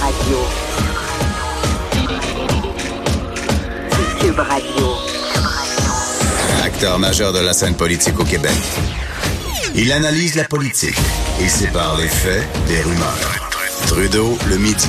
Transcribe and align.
Radio. 0.00 0.38
Cube 4.20 4.38
Radio. 4.38 4.86
Acteur 6.64 6.98
majeur 6.98 7.32
de 7.34 7.40
la 7.40 7.52
scène 7.52 7.74
politique 7.74 8.18
au 8.18 8.24
Québec. 8.24 8.56
Il 9.74 9.92
analyse 9.92 10.34
la 10.36 10.44
politique 10.44 10.96
et 11.40 11.48
sépare 11.48 11.98
les 11.98 12.08
faits 12.08 12.42
des 12.68 12.80
rumeurs. 12.80 13.50
Trudeau 13.86 14.38
le 14.48 14.56
midi. 14.56 14.88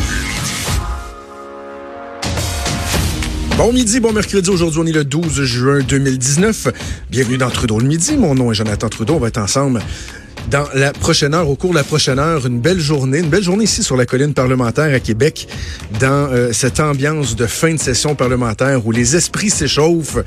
Bon 3.57 3.73
midi, 3.73 3.99
bon 3.99 4.13
mercredi. 4.13 4.49
Aujourd'hui, 4.49 4.79
on 4.81 4.85
est 4.85 4.93
le 4.93 5.04
12 5.04 5.43
juin 5.43 5.79
2019. 5.81 6.70
Bienvenue 7.09 7.38
dans 7.38 7.49
Trudeau 7.49 7.79
le 7.79 7.88
midi. 7.88 8.15
Mon 8.15 8.35
nom 8.35 8.51
est 8.51 8.55
Jonathan 8.55 8.88
Trudeau. 8.88 9.15
On 9.15 9.20
va 9.20 9.27
être 9.27 9.38
ensemble 9.39 9.81
dans 10.50 10.68
la 10.73 10.91
prochaine 10.91 11.34
heure, 11.34 11.50
au 11.50 11.55
cours 11.55 11.71
de 11.71 11.76
la 11.76 11.84
prochaine 11.84 12.20
heure, 12.20 12.46
une 12.46 12.59
belle 12.59 12.80
journée, 12.80 13.20
une 13.20 13.30
belle 13.30 13.44
journée 13.44 13.64
ici 13.64 13.84
sur 13.84 13.96
la 13.96 14.05
colline 14.05 14.34
parlementaire 14.34 14.94
à 14.94 15.00
Québec, 15.00 15.48
dans 16.00 16.30
euh, 16.31 16.52
cette 16.52 16.80
ambiance 16.80 17.36
de 17.36 17.45
fin 17.45 17.73
de 17.73 17.80
session 17.80 18.16
parlementaire 18.16 18.86
où 18.86 18.91
les 18.91 19.16
esprits 19.16 19.50
s'échauffent. 19.50 20.17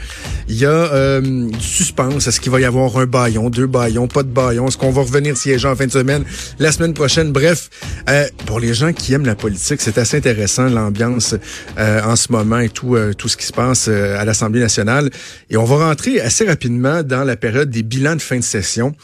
Il 0.48 0.56
y 0.56 0.64
a 0.64 0.70
euh, 0.70 1.20
du 1.20 1.60
suspense. 1.60 2.26
Est-ce 2.26 2.40
qu'il 2.40 2.50
va 2.50 2.60
y 2.60 2.64
avoir 2.64 2.96
un 2.98 3.06
baillon, 3.06 3.50
deux 3.50 3.66
baillons, 3.66 4.08
pas 4.08 4.22
de 4.22 4.28
baillon? 4.28 4.68
Est-ce 4.68 4.78
qu'on 4.78 4.90
va 4.90 5.02
revenir 5.02 5.36
siéger 5.36 5.68
en 5.68 5.76
fin 5.76 5.86
de 5.86 5.92
semaine, 5.92 6.24
la 6.58 6.72
semaine 6.72 6.94
prochaine? 6.94 7.32
Bref, 7.32 7.68
euh, 8.08 8.26
pour 8.46 8.60
les 8.60 8.74
gens 8.74 8.92
qui 8.92 9.12
aiment 9.12 9.26
la 9.26 9.34
politique, 9.34 9.80
c'est 9.80 9.98
assez 9.98 10.16
intéressant 10.16 10.68
l'ambiance 10.68 11.34
en 11.78 12.16
ce 12.16 12.32
moment 12.32 12.58
et 12.58 12.68
tout, 12.68 12.96
tout 13.18 13.28
ce 13.28 13.36
qui 13.36 13.46
se 13.46 13.52
passe 13.52 13.88
à 13.88 14.24
l'Assemblée 14.24 14.60
nationale. 14.60 15.10
Et 15.50 15.56
on 15.56 15.64
va 15.64 15.88
rentrer 15.88 16.20
assez 16.20 16.46
rapidement 16.46 17.02
dans 17.02 17.24
la 17.24 17.36
période 17.36 17.70
des 17.70 17.82
bilans 17.82 18.16
de 18.16 18.22
fin 18.22 18.38
de 18.38 18.44
session. 18.44 18.94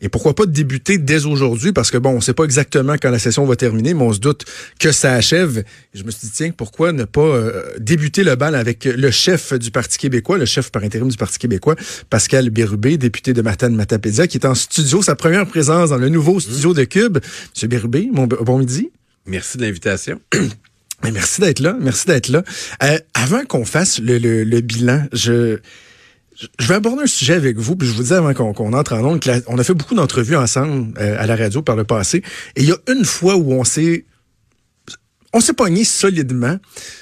Et 0.00 0.08
pourquoi 0.08 0.34
pas 0.34 0.46
débuter 0.56 0.98
dès 0.98 1.26
aujourd'hui, 1.26 1.72
parce 1.72 1.90
que 1.90 1.98
bon, 1.98 2.10
on 2.10 2.20
sait 2.20 2.32
pas 2.32 2.44
exactement 2.44 2.94
quand 3.00 3.10
la 3.10 3.18
session 3.18 3.44
va 3.44 3.56
terminer, 3.56 3.94
mais 3.94 4.02
on 4.02 4.12
se 4.12 4.18
doute 4.18 4.44
que 4.80 4.90
ça 4.90 5.12
achève. 5.12 5.62
je 5.94 6.02
me 6.02 6.10
suis 6.10 6.28
dit, 6.28 6.32
tiens, 6.32 6.50
pourquoi 6.50 6.92
ne 6.92 7.04
pas 7.04 7.20
euh, 7.20 7.62
débuter 7.78 8.24
le 8.24 8.36
bal 8.36 8.54
avec 8.54 8.84
le 8.84 9.10
chef 9.10 9.52
du 9.52 9.70
Parti 9.70 9.98
québécois, 9.98 10.38
le 10.38 10.46
chef 10.46 10.70
par 10.70 10.82
intérim 10.82 11.08
du 11.08 11.16
Parti 11.16 11.38
québécois, 11.38 11.76
Pascal 12.08 12.50
Bérubé, 12.50 12.96
député 12.96 13.34
de 13.34 13.42
Matane-Matapédia, 13.42 14.26
qui 14.26 14.38
est 14.38 14.46
en 14.46 14.54
studio, 14.54 15.02
sa 15.02 15.14
première 15.14 15.46
présence 15.46 15.90
dans 15.90 15.98
le 15.98 16.08
nouveau 16.08 16.40
studio 16.40 16.72
de 16.72 16.84
Cube. 16.84 17.18
Monsieur 17.54 17.68
Bérubé, 17.68 18.08
bon 18.12 18.58
midi. 18.58 18.90
Merci 19.26 19.58
de 19.58 19.62
l'invitation. 19.62 20.20
Merci 21.12 21.42
d'être 21.42 21.60
là, 21.60 21.76
merci 21.78 22.06
d'être 22.06 22.28
là. 22.28 22.42
Euh, 22.82 22.98
avant 23.12 23.44
qu'on 23.44 23.66
fasse 23.66 24.00
le, 24.00 24.16
le 24.18 24.60
bilan, 24.62 25.04
je 25.12 25.58
je 26.58 26.66
vais 26.66 26.74
aborder 26.74 27.04
un 27.04 27.06
sujet 27.06 27.34
avec 27.34 27.56
vous, 27.56 27.76
puis 27.76 27.88
je 27.88 27.92
vous 27.92 28.02
dis 28.02 28.12
avant 28.12 28.34
qu'on 28.34 28.72
entre 28.72 28.94
en 28.94 29.04
ondes, 29.04 29.20
on 29.46 29.58
a 29.58 29.64
fait 29.64 29.74
beaucoup 29.74 29.94
d'entrevues 29.94 30.36
ensemble 30.36 30.92
euh, 30.98 31.16
à 31.18 31.26
la 31.26 31.36
radio 31.36 31.62
par 31.62 31.76
le 31.76 31.84
passé, 31.84 32.22
et 32.56 32.62
il 32.62 32.68
y 32.68 32.72
a 32.72 32.78
une 32.88 33.04
fois 33.04 33.36
où 33.36 33.52
on 33.52 33.64
s'est 33.64 34.04
on 35.32 35.40
s'est 35.40 35.52
pogné 35.52 35.84
solidement. 35.84 36.58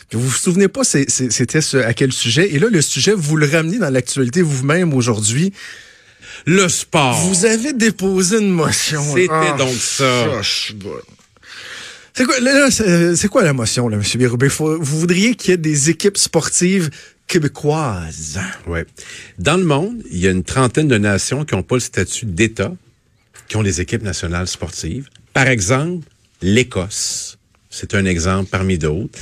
Puis 0.08 0.18
vous 0.18 0.26
vous 0.26 0.36
souvenez 0.36 0.68
pas 0.68 0.82
c'était 0.82 1.84
à 1.84 1.94
quel 1.94 2.12
sujet. 2.12 2.52
Et 2.52 2.58
là, 2.58 2.66
le 2.68 2.80
sujet, 2.80 3.12
vous 3.12 3.36
le 3.36 3.46
ramenez 3.46 3.78
dans 3.78 3.90
l'actualité 3.90 4.42
vous-même 4.42 4.92
aujourd'hui. 4.92 5.52
Le 6.44 6.68
sport. 6.68 7.14
Vous 7.14 7.44
avez 7.44 7.72
déposé 7.72 8.38
une 8.38 8.50
motion. 8.50 9.02
C'était 9.14 9.28
ah, 9.30 9.56
donc 9.56 9.74
ça. 9.74 10.42
C'est 12.16 12.24
quoi, 12.24 12.34
c'est 12.70 13.28
quoi 13.28 13.42
la 13.42 13.52
motion, 13.52 13.88
là, 13.88 13.96
M. 13.96 14.02
Bérubé? 14.16 14.48
Vous 14.48 14.98
voudriez 14.98 15.34
qu'il 15.36 15.50
y 15.50 15.54
ait 15.54 15.58
des 15.58 15.90
équipes 15.90 16.16
sportives 16.16 16.90
québécoise. 17.26 18.38
Ouais. 18.66 18.84
Dans 19.38 19.56
le 19.56 19.64
monde, 19.64 20.02
il 20.10 20.18
y 20.18 20.28
a 20.28 20.30
une 20.30 20.44
trentaine 20.44 20.88
de 20.88 20.98
nations 20.98 21.44
qui 21.44 21.54
n'ont 21.54 21.62
pas 21.62 21.76
le 21.76 21.80
statut 21.80 22.26
d'État, 22.26 22.74
qui 23.48 23.56
ont 23.56 23.62
des 23.62 23.80
équipes 23.80 24.02
nationales 24.02 24.46
sportives. 24.46 25.08
Par 25.32 25.48
exemple, 25.48 26.06
l'Écosse. 26.42 27.38
C'est 27.70 27.94
un 27.94 28.04
exemple 28.04 28.50
parmi 28.50 28.78
d'autres. 28.78 29.18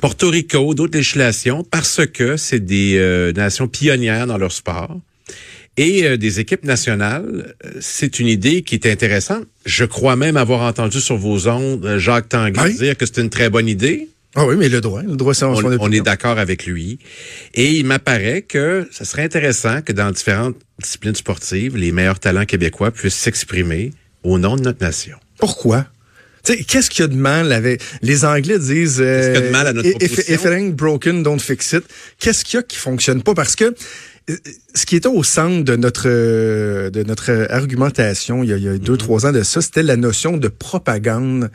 Porto 0.00 0.28
Rico, 0.28 0.74
d'autres 0.74 0.98
législations, 0.98 1.64
parce 1.64 2.04
que 2.06 2.36
c'est 2.36 2.60
des 2.60 2.98
euh, 2.98 3.32
nations 3.32 3.66
pionnières 3.66 4.26
dans 4.26 4.36
leur 4.36 4.52
sport. 4.52 5.00
Et 5.78 6.04
euh, 6.04 6.16
des 6.18 6.38
équipes 6.38 6.64
nationales, 6.64 7.54
euh, 7.64 7.70
c'est 7.80 8.18
une 8.18 8.26
idée 8.26 8.60
qui 8.62 8.74
est 8.74 8.86
intéressante. 8.86 9.44
Je 9.64 9.86
crois 9.86 10.16
même 10.16 10.36
avoir 10.36 10.62
entendu 10.62 11.00
sur 11.00 11.16
vos 11.16 11.48
ondes 11.48 11.96
Jacques 11.96 12.28
Tanguy 12.28 12.74
dire 12.74 12.96
que 12.96 13.06
c'est 13.06 13.22
une 13.22 13.30
très 13.30 13.48
bonne 13.48 13.68
idée. 13.68 14.08
Ah 14.38 14.46
oui, 14.46 14.54
mais 14.56 14.68
le 14.68 14.80
droit, 14.80 15.02
le 15.02 15.16
droit, 15.16 15.34
c'est 15.34 15.44
on, 15.44 15.56
on 15.56 15.90
est 15.90 16.00
d'accord 16.00 16.38
avec 16.38 16.64
lui. 16.64 17.00
Et 17.54 17.72
il 17.72 17.84
m'apparaît 17.84 18.42
que 18.42 18.88
ce 18.92 19.04
serait 19.04 19.24
intéressant 19.24 19.82
que 19.82 19.92
dans 19.92 20.12
différentes 20.12 20.56
disciplines 20.80 21.16
sportives, 21.16 21.76
les 21.76 21.90
meilleurs 21.90 22.20
talents 22.20 22.44
québécois 22.44 22.92
puissent 22.92 23.16
s'exprimer 23.16 23.92
au 24.22 24.38
nom 24.38 24.54
de 24.54 24.62
notre 24.62 24.80
nation. 24.80 25.18
Pourquoi? 25.38 25.86
Qu'est-ce 26.44 26.88
qu'il 26.88 27.02
y 27.02 27.04
a 27.04 27.08
de 27.08 27.16
mal 27.16 27.52
avec... 27.52 27.82
Les 28.00 28.24
Anglais 28.24 28.58
disent... 28.58 28.98
Qu'est-ce 28.98 29.32
qu'il 29.32 29.40
y 29.40 29.44
a 29.44 29.46
de 29.48 29.52
mal 29.52 29.66
à 29.66 29.72
notre 29.72 29.88
if, 29.88 30.28
if, 30.28 30.46
ain't 30.46 30.70
broken, 30.70 31.22
don't 31.24 31.40
fix 31.40 31.72
it. 31.72 31.82
Qu'est-ce 32.20 32.44
qu'il 32.44 32.58
y 32.58 32.60
a 32.60 32.62
qui 32.62 32.76
fonctionne 32.76 33.22
pas? 33.22 33.34
Parce 33.34 33.56
que 33.56 33.74
euh, 34.30 34.36
ce 34.74 34.86
qui 34.86 34.96
était 34.96 35.08
au 35.08 35.24
centre 35.24 35.64
de 35.64 35.76
notre 35.76 36.08
de 36.08 37.02
notre 37.02 37.48
argumentation 37.50 38.44
il 38.44 38.50
y 38.50 38.52
a, 38.52 38.56
il 38.56 38.62
y 38.62 38.68
a 38.68 38.78
deux, 38.78 38.94
mm-hmm. 38.94 38.98
trois 38.98 39.26
ans 39.26 39.32
de 39.32 39.42
ça, 39.42 39.60
c'était 39.60 39.82
la 39.82 39.96
notion 39.96 40.36
de 40.36 40.48
propagande 40.48 41.50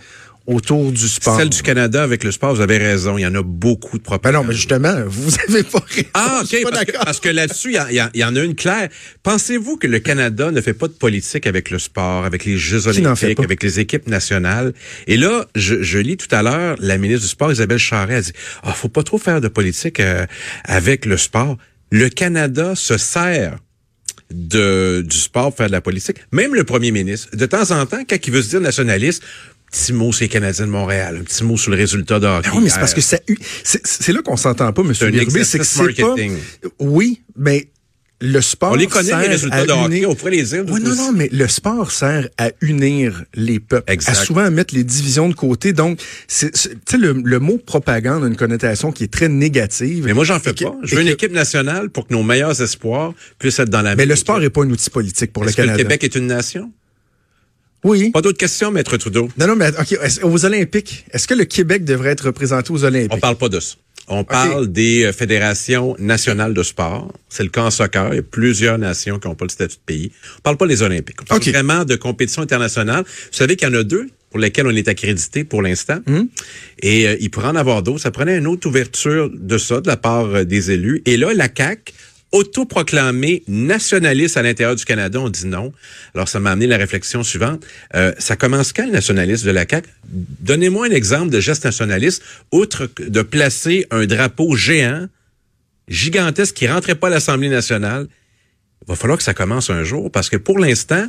autour 0.45 0.91
du 0.91 1.07
sport. 1.07 1.37
Celle 1.37 1.49
du 1.49 1.61
Canada 1.61 2.03
avec 2.03 2.23
le 2.23 2.31
sport, 2.31 2.53
vous 2.53 2.61
avez 2.61 2.77
raison. 2.77 3.17
Il 3.17 3.21
y 3.21 3.25
en 3.25 3.35
a 3.35 3.41
beaucoup 3.41 3.97
de 3.97 4.03
propagande. 4.03 4.41
Ben 4.41 4.47
non, 4.47 4.47
mais 4.49 4.55
justement, 4.55 4.93
vous 5.07 5.31
avez 5.47 5.63
pas 5.63 5.83
raison. 5.87 6.07
Ah, 6.13 6.41
OK. 6.43 6.57
Parce 6.69 6.85
que, 6.85 6.91
parce 6.91 7.19
que, 7.19 7.29
là-dessus, 7.29 7.75
il 7.89 8.09
y, 8.13 8.23
en 8.23 8.35
a 8.35 8.43
une 8.43 8.55
claire. 8.55 8.89
Pensez-vous 9.23 9.77
que 9.77 9.87
le 9.87 9.99
Canada 9.99 10.51
ne 10.51 10.59
fait 10.59 10.73
pas 10.73 10.87
de 10.87 10.93
politique 10.93 11.47
avec 11.47 11.69
le 11.69 11.79
sport, 11.79 12.25
avec 12.25 12.45
les 12.45 12.57
Jeux 12.57 12.87
olympiques, 12.87 13.39
avec 13.39 13.63
les 13.63 13.79
équipes 13.79 14.07
nationales? 14.07 14.73
Et 15.07 15.17
là, 15.17 15.45
je, 15.55 15.81
je 15.81 15.99
lis 15.99 16.17
tout 16.17 16.33
à 16.35 16.43
l'heure, 16.43 16.75
la 16.79 16.97
ministre 16.97 17.23
du 17.23 17.29
Sport, 17.29 17.51
Isabelle 17.51 17.77
Charret, 17.77 18.15
a 18.15 18.21
dit, 18.21 18.33
ah, 18.63 18.73
faut 18.73 18.89
pas 18.89 19.03
trop 19.03 19.17
faire 19.17 19.39
de 19.39 19.47
politique 19.47 19.99
euh, 19.99 20.25
avec 20.65 21.05
le 21.05 21.17
sport. 21.17 21.57
Le 21.91 22.09
Canada 22.09 22.75
se 22.75 22.97
sert 22.97 23.59
de, 24.33 25.03
du 25.07 25.17
sport 25.17 25.49
pour 25.49 25.57
faire 25.57 25.67
de 25.67 25.71
la 25.71 25.81
politique. 25.81 26.17
Même 26.31 26.55
le 26.55 26.63
premier 26.63 26.91
ministre, 26.91 27.35
de 27.35 27.45
temps 27.45 27.71
en 27.71 27.85
temps, 27.85 28.03
quand 28.07 28.17
il 28.25 28.33
veut 28.33 28.41
se 28.41 28.49
dire 28.49 28.61
nationaliste, 28.61 29.23
petit 29.73 29.93
mot 29.93 30.11
sur 30.11 30.23
les 30.23 30.29
Canadiens 30.29 30.67
de 30.67 30.71
Montréal, 30.71 31.17
un 31.19 31.23
petit 31.23 31.43
mot 31.43 31.57
sur 31.57 31.71
le 31.71 31.77
résultat 31.77 32.19
de 32.19 32.27
hockey. 32.27 32.49
Ben 32.49 32.57
oui, 32.57 32.63
mais 32.63 32.69
c'est 32.69 32.79
parce 32.79 32.93
que 32.93 33.01
c'est 33.01 34.13
là 34.13 34.21
qu'on 34.21 34.37
s'entend 34.37 34.71
pas, 34.71 34.81
M. 34.83 34.93
Bérubé. 35.11 35.43
C'est 35.43 35.57
que 35.57 35.65
c'est 35.65 35.93
pas... 35.93 36.15
Oui, 36.79 37.21
mais 37.35 37.67
le 38.21 38.39
sport 38.39 38.71
On 38.71 38.75
les 38.75 38.87
connaît, 38.87 39.21
les 39.23 39.27
résultats 39.27 39.65
de 39.65 39.71
hockey, 39.71 40.05
on 40.05 40.15
pourrait 40.15 40.31
les 40.31 40.43
dire. 40.43 40.63
Oui, 40.69 40.79
non, 40.81 40.95
non, 40.95 41.11
mais 41.11 41.27
le 41.31 41.47
sport 41.47 41.91
sert 41.91 42.29
à 42.37 42.51
unir 42.61 43.23
les 43.33 43.59
peuples, 43.59 43.91
exact. 43.91 44.11
à 44.11 44.15
souvent 44.15 44.49
mettre 44.51 44.75
les 44.75 44.83
divisions 44.83 45.27
de 45.27 45.33
côté. 45.33 45.73
Donc, 45.73 45.97
tu 45.97 46.49
sais, 46.53 46.97
le, 46.97 47.13
le, 47.13 47.39
mot 47.39 47.57
propagande 47.57 48.23
a 48.23 48.27
une 48.27 48.37
connotation 48.37 48.91
qui 48.91 49.03
est 49.03 49.11
très 49.11 49.27
négative. 49.27 50.05
Mais 50.05 50.13
moi, 50.13 50.23
j'en 50.23 50.39
fais 50.39 50.53
pas. 50.53 50.73
Je 50.83 50.95
veux 50.95 51.01
une 51.01 51.07
équipe 51.09 51.33
nationale 51.33 51.89
pour 51.89 52.07
que 52.07 52.13
nos 52.13 52.23
meilleurs 52.23 52.61
espoirs 52.61 53.13
puissent 53.39 53.59
être 53.59 53.69
dans 53.69 53.81
la 53.81 53.95
Mais 53.95 54.05
le 54.05 54.15
sport 54.15 54.39
n'est 54.39 54.49
pas 54.49 54.63
un 54.63 54.69
outil 54.69 54.89
politique 54.89 55.33
pour 55.33 55.43
le 55.43 55.51
Canada. 55.51 55.73
Que 55.73 55.77
le 55.79 55.83
Québec 55.83 56.03
est 56.03 56.15
une 56.15 56.27
nation? 56.27 56.71
Oui. 57.83 58.11
Pas 58.11 58.21
d'autres 58.21 58.37
questions, 58.37 58.71
Maître 58.71 58.95
Trudeau? 58.97 59.29
Non, 59.37 59.47
non, 59.47 59.55
mais 59.55 59.69
OK. 59.69 59.97
Aux 60.23 60.45
Olympiques, 60.45 61.05
est-ce 61.11 61.27
que 61.27 61.33
le 61.33 61.45
Québec 61.45 61.83
devrait 61.83 62.11
être 62.11 62.25
représenté 62.25 62.71
aux 62.71 62.83
Olympiques? 62.83 63.13
On 63.13 63.19
parle 63.19 63.35
pas 63.35 63.49
de 63.49 63.59
ça. 63.59 63.75
On 64.07 64.23
parle 64.23 64.67
des 64.67 65.05
euh, 65.05 65.13
fédérations 65.13 65.95
nationales 65.97 66.53
de 66.53 66.63
sport. 66.63 67.11
C'est 67.29 67.43
le 67.43 67.49
cas 67.49 67.63
en 67.63 67.71
soccer. 67.71 68.09
Il 68.11 68.15
y 68.17 68.19
a 68.19 68.23
plusieurs 68.23 68.77
nations 68.77 69.17
qui 69.17 69.27
n'ont 69.27 69.35
pas 69.35 69.45
le 69.45 69.49
statut 69.49 69.77
de 69.77 69.81
pays. 69.85 70.11
On 70.39 70.41
parle 70.41 70.57
pas 70.57 70.67
des 70.67 70.81
Olympiques. 70.81 71.21
On 71.21 71.25
parle 71.25 71.41
vraiment 71.41 71.85
de 71.85 71.95
compétition 71.95 72.41
internationale. 72.41 73.05
Vous 73.05 73.37
savez 73.37 73.55
qu'il 73.55 73.67
y 73.67 73.71
en 73.71 73.75
a 73.75 73.83
deux 73.83 74.09
pour 74.29 74.39
lesquelles 74.39 74.67
on 74.67 74.75
est 74.75 74.87
accrédité 74.87 75.43
pour 75.43 75.61
l'instant. 75.61 75.99
Hum. 76.07 76.27
Et 76.81 77.07
euh, 77.07 77.15
il 77.21 77.29
pourrait 77.29 77.47
en 77.47 77.55
avoir 77.55 77.81
d'autres. 77.81 78.01
Ça 78.01 78.11
prenait 78.11 78.37
une 78.37 78.47
autre 78.47 78.67
ouverture 78.67 79.29
de 79.31 79.57
ça 79.57 79.79
de 79.79 79.87
la 79.87 79.95
part 79.95 80.25
euh, 80.25 80.43
des 80.43 80.71
élus. 80.71 81.01
Et 81.05 81.15
là, 81.15 81.33
la 81.33 81.47
CAC 81.47 81.93
autoproclamé 82.33 83.43
nationaliste 83.47 84.37
à 84.37 84.41
l'intérieur 84.41 84.75
du 84.75 84.83
Canada, 84.83 85.19
on 85.21 85.29
dit 85.29 85.45
non. 85.45 85.71
Alors, 86.15 86.27
ça 86.27 86.39
m'a 86.39 86.51
amené 86.51 86.67
la 86.67 86.77
réflexion 86.77 87.23
suivante. 87.23 87.63
Euh, 87.95 88.11
ça 88.17 88.35
commence 88.35 88.73
quand, 88.73 88.85
le 88.85 88.91
nationalisme 88.91 89.45
de 89.45 89.51
la 89.51 89.65
CAQ? 89.69 89.87
Donnez-moi 90.03 90.87
un 90.87 90.91
exemple 90.91 91.29
de 91.29 91.39
geste 91.39 91.63
nationaliste, 91.63 92.23
outre 92.51 92.89
de 92.99 93.21
placer 93.21 93.85
un 93.91 94.05
drapeau 94.05 94.55
géant, 94.55 95.07
gigantesque, 95.87 96.55
qui 96.55 96.67
rentrait 96.67 96.95
pas 96.95 97.07
à 97.07 97.11
l'Assemblée 97.11 97.49
nationale. 97.49 98.07
Il 98.81 98.89
va 98.89 98.95
falloir 98.95 99.17
que 99.17 99.23
ça 99.23 99.35
commence 99.35 99.69
un 99.69 99.83
jour, 99.83 100.11
parce 100.11 100.29
que 100.29 100.37
pour 100.37 100.57
l'instant, 100.57 101.07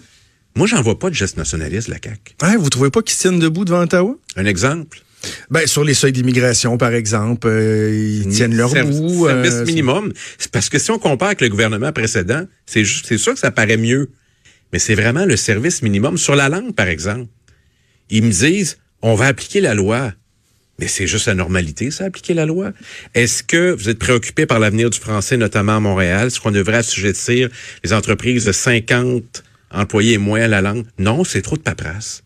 moi, 0.56 0.66
j'en 0.66 0.82
vois 0.82 0.98
pas 0.98 1.08
de 1.08 1.14
geste 1.14 1.38
nationaliste, 1.38 1.88
la 1.88 1.96
CAQ. 2.02 2.34
Ouais, 2.43 2.56
vous 2.56 2.69
trouvez 2.69 2.90
pas 2.90 3.02
qu'ils 3.02 3.16
tiennent 3.16 3.40
debout 3.40 3.64
devant 3.64 3.81
Ottawa? 3.81 4.14
Un 4.37 4.44
exemple? 4.44 5.00
Ben, 5.50 5.66
sur 5.66 5.84
les 5.84 5.94
seuils 5.94 6.12
d'immigration, 6.12 6.78
par 6.78 6.92
exemple, 6.92 7.48
euh, 7.48 8.22
ils 8.24 8.28
tiennent 8.28 8.56
leur 8.56 8.70
bout. 8.70 9.26
Service 9.26 9.52
euh, 9.52 9.64
minimum. 9.64 10.12
Parce 10.52 10.68
que 10.68 10.78
si 10.78 10.90
on 10.90 10.98
compare 10.98 11.28
avec 11.28 11.40
le 11.40 11.48
gouvernement 11.48 11.92
précédent, 11.92 12.44
c'est 12.66 12.84
c'est 12.84 13.18
sûr 13.18 13.34
que 13.34 13.38
ça 13.38 13.50
paraît 13.50 13.76
mieux. 13.76 14.10
Mais 14.72 14.78
c'est 14.78 14.94
vraiment 14.94 15.24
le 15.24 15.36
service 15.36 15.82
minimum 15.82 16.18
sur 16.18 16.34
la 16.34 16.48
langue, 16.48 16.74
par 16.74 16.88
exemple. 16.88 17.28
Ils 18.10 18.24
me 18.24 18.30
disent, 18.30 18.78
on 19.02 19.14
va 19.14 19.26
appliquer 19.26 19.60
la 19.60 19.74
loi. 19.74 20.12
Mais 20.80 20.88
c'est 20.88 21.06
juste 21.06 21.28
la 21.28 21.34
normalité, 21.34 21.92
ça, 21.92 22.06
appliquer 22.06 22.34
la 22.34 22.46
loi. 22.46 22.72
Est-ce 23.14 23.44
que 23.44 23.72
vous 23.72 23.88
êtes 23.88 24.00
préoccupé 24.00 24.46
par 24.46 24.58
l'avenir 24.58 24.90
du 24.90 24.98
français, 24.98 25.36
notamment 25.36 25.76
à 25.76 25.80
Montréal? 25.80 26.26
Est-ce 26.26 26.40
qu'on 26.40 26.50
devrait 26.50 26.78
assujettir 26.78 27.48
les 27.84 27.92
entreprises 27.92 28.44
de 28.44 28.50
50 28.50 29.44
employés 29.70 30.14
et 30.14 30.18
moins 30.18 30.42
à 30.42 30.48
la 30.48 30.60
langue? 30.60 30.84
Non, 30.98 31.22
c'est 31.22 31.42
trop 31.42 31.56
de 31.56 31.62
paperasse. 31.62 32.23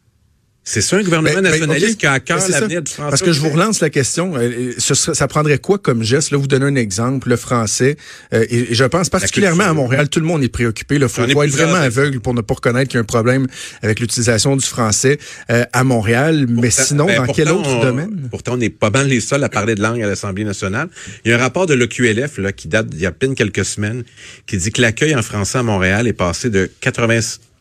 C'est 0.71 0.83
ça 0.83 0.97
un 0.97 1.03
gouvernement 1.03 1.35
Ben, 1.37 1.43
ben, 1.43 1.51
nationaliste 1.51 1.99
qui 1.99 2.05
a 2.07 2.13
à 2.13 2.21
cœur 2.21 2.39
Ben, 2.41 2.51
l'avenir 2.51 2.83
du 2.83 2.93
français. 2.93 3.09
Parce 3.09 3.23
que 3.23 3.33
je 3.33 3.41
vous 3.41 3.49
relance 3.49 3.81
la 3.81 3.89
question. 3.89 4.35
euh, 4.37 4.73
ce 4.77 4.95
serait- 4.95 5.15
ça 5.15 5.27
prendrait 5.27 5.57
quoi 5.59 5.79
comme 5.79 6.03
geste? 6.03 6.31
Là, 6.31 6.37
vous 6.37 6.47
donnez 6.47 6.67
un 6.67 6.75
exemple, 6.75 7.31
le 7.31 7.37
français. 7.37 7.97
euh, 8.35 8.45
et, 8.51 8.73
et 8.73 8.75
je 8.75 8.85
pense 8.85 9.09
particulièrement 9.09 9.65
à. 9.65 9.73
Montréal, 9.73 10.11
tout 10.11 10.21
le 10.21 10.27
monde 10.27 10.43
est 10.43 10.49
préoccupé. 10.51 10.97
Il 10.97 11.09
faut, 11.09 11.23
être 11.23 11.51
vraiment 11.51 11.75
aveugle 11.77 12.21
pour 12.21 12.35
ne 12.35 12.43
pas 12.43 12.53
reconnaître 12.55 12.91
qu'il 12.91 12.97
y 12.97 12.99
a 12.99 13.01
un 13.01 13.05
problème 13.05 13.47
avec 13.81 13.99
l'utilisation 14.01 14.57
du 14.57 14.67
français 14.67 15.19
euh, 15.51 15.65
à 15.73 15.85
Montréal. 15.85 16.47
Mais 16.51 16.71
sinon, 16.71 17.07
dans 17.07 17.25
quel 17.33 17.51
autre 17.51 17.69
on- 17.71 17.83
domaine? 17.83 18.29
Pourtant, 18.31 18.53
on 18.55 18.57
n'est 18.59 18.69
pas 18.69 18.91
mal 18.91 19.09
les 19.09 19.21
seuls 19.21 19.43
à 19.45 19.49
parler 19.49 19.75
de 19.75 19.81
langue 19.83 20.03
à 20.03 20.07
l'Assemblée 20.07 20.45
nationale. 20.45 20.89
Il 21.25 21.31
y 21.31 21.33
a 21.33 21.37
un 21.37 21.41
rapport 21.41 21.65
de 21.67 21.73
l'OQLF 21.73 22.37
là, 22.39 22.53
qui 22.53 22.69
date 22.69 22.89
d'il 22.89 23.01
y 23.01 23.07
a 23.07 23.09
à 23.09 23.13
peine 23.13 23.35
quelques 23.35 23.65
semaines 23.65 24.03
qui 24.47 24.59
dit 24.59 24.71
que 24.71 24.83
l'accueil 24.83 25.15
en 25.17 25.23
français 25.23 25.57
à 25.59 25.63
Montréal 25.63 26.07
est 26.07 26.13
passé 26.13 26.51
de 26.51 26.71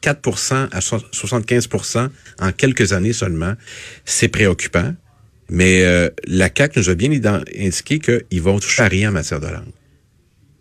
84% 0.02 0.68
à 0.72 0.82
so- 0.82 1.04
75% 1.12 2.10
en 2.40 2.52
quelques 2.52 2.94
années 2.94 3.14
seulement. 3.14 3.54
C'est 4.06 4.28
préoccupant. 4.28 4.94
Mais 5.50 5.84
euh, 5.86 6.10
la 6.28 6.50
CAQ 6.56 6.80
nous 6.80 6.90
a 6.90 6.96
bien 6.96 7.10
indiqué 7.58 8.00
qu'ils 8.00 8.42
vont 8.42 8.60
toucher 8.60 8.84
à 8.84 8.88
rien 8.88 9.10
en 9.10 9.14
matière 9.14 9.40
de 9.40 9.48
langue. 9.48 9.72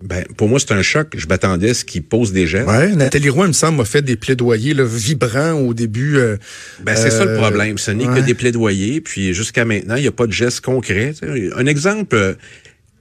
Ben, 0.03 0.25
pour 0.37 0.49
moi, 0.49 0.61
c'est 0.61 0.73
un 0.73 0.83
choc. 0.83 1.15
Je 1.17 1.27
m'attendais 1.27 1.71
à 1.71 1.75
ce 1.75 1.85
qu'ils 1.85 2.03
posent 2.03 2.33
des 2.33 2.47
gestes. 2.47 2.69
Ouais, 2.69 2.95
Nathalie 2.95 3.31
Roy, 3.31 3.47
il 3.47 3.49
me 3.49 3.53
semble, 3.55 3.81
a 3.81 3.85
fait 3.87 4.03
des 4.03 4.17
plaidoyers 4.17 4.75
là, 4.75 4.85
vibrants 4.85 5.53
au 5.53 5.73
début. 5.75 6.19
euh, 6.19 6.37
Ben, 6.85 6.95
c'est 6.95 7.11
ça 7.11 7.25
le 7.25 7.31
euh, 7.33 7.39
problème. 7.39 7.79
Ce 7.79 7.91
n'est 7.91 8.07
ouais. 8.07 8.21
que 8.21 8.25
des 8.25 8.35
plaidoyers. 8.35 9.01
Puis 9.01 9.33
jusqu'à 9.33 9.65
maintenant, 9.65 9.97
il 9.97 10.03
n'y 10.03 10.09
a 10.09 10.13
pas 10.13 10.27
de 10.27 10.33
gestes 10.33 10.61
concrets. 10.61 11.15
Un 11.57 11.67
exemple 11.67 12.15
euh, 12.15 12.35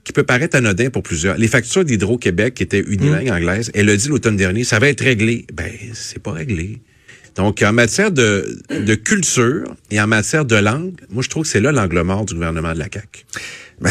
qui 0.06 0.12
peut 0.12 0.22
paraître 0.22 0.56
anodin 0.56 0.88
pour 0.88 1.02
plusieurs. 1.02 1.36
Les 1.36 1.48
factures 1.48 1.84
d'Hydro-Québec 1.84 2.54
qui 2.54 2.62
étaient 2.62 2.80
unilingues 2.80 3.28
Mmh. 3.28 3.34
anglaises, 3.34 3.70
elle 3.74 3.90
a 3.90 3.96
dit 3.96 4.08
l'automne 4.08 4.36
dernier, 4.36 4.62
ça 4.62 4.78
va 4.78 4.88
être 4.88 5.02
réglé. 5.02 5.46
Ben, 5.52 5.72
c'est 5.94 6.22
pas 6.22 6.30
réglé. 6.30 6.80
Donc, 7.34 7.60
en 7.62 7.72
matière 7.72 8.12
de, 8.12 8.56
de 8.70 8.94
culture 8.94 9.64
et 9.90 10.00
en 10.00 10.06
matière 10.06 10.44
de 10.44 10.54
langue, 10.54 10.94
moi, 11.10 11.24
je 11.24 11.28
trouve 11.28 11.42
que 11.42 11.48
c'est 11.48 11.60
là 11.60 11.72
l'angle 11.72 12.02
mort 12.02 12.24
du 12.24 12.34
gouvernement 12.34 12.72
de 12.72 12.78
la 12.78 12.86
CAQ. 12.90 13.24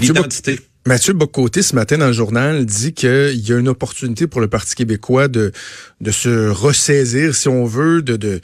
L'identité. 0.02 0.60
Mathieu 0.88 1.14
Bocoté, 1.14 1.64
ce 1.64 1.74
matin 1.74 1.98
dans 1.98 2.06
le 2.06 2.14
journal, 2.14 2.64
dit 2.64 2.94
qu'il 2.94 3.42
y 3.50 3.52
a 3.52 3.58
une 3.58 3.68
opportunité 3.70 4.28
pour 4.28 4.40
le 4.40 4.48
Parti 4.48 4.76
québécois 4.76 5.28
de, 5.28 5.52
de 6.00 6.12
se 6.12 6.48
ressaisir, 6.50 7.34
si 7.34 7.48
on 7.48 7.66
veut, 7.66 8.04
de, 8.04 8.18
de, 8.18 8.40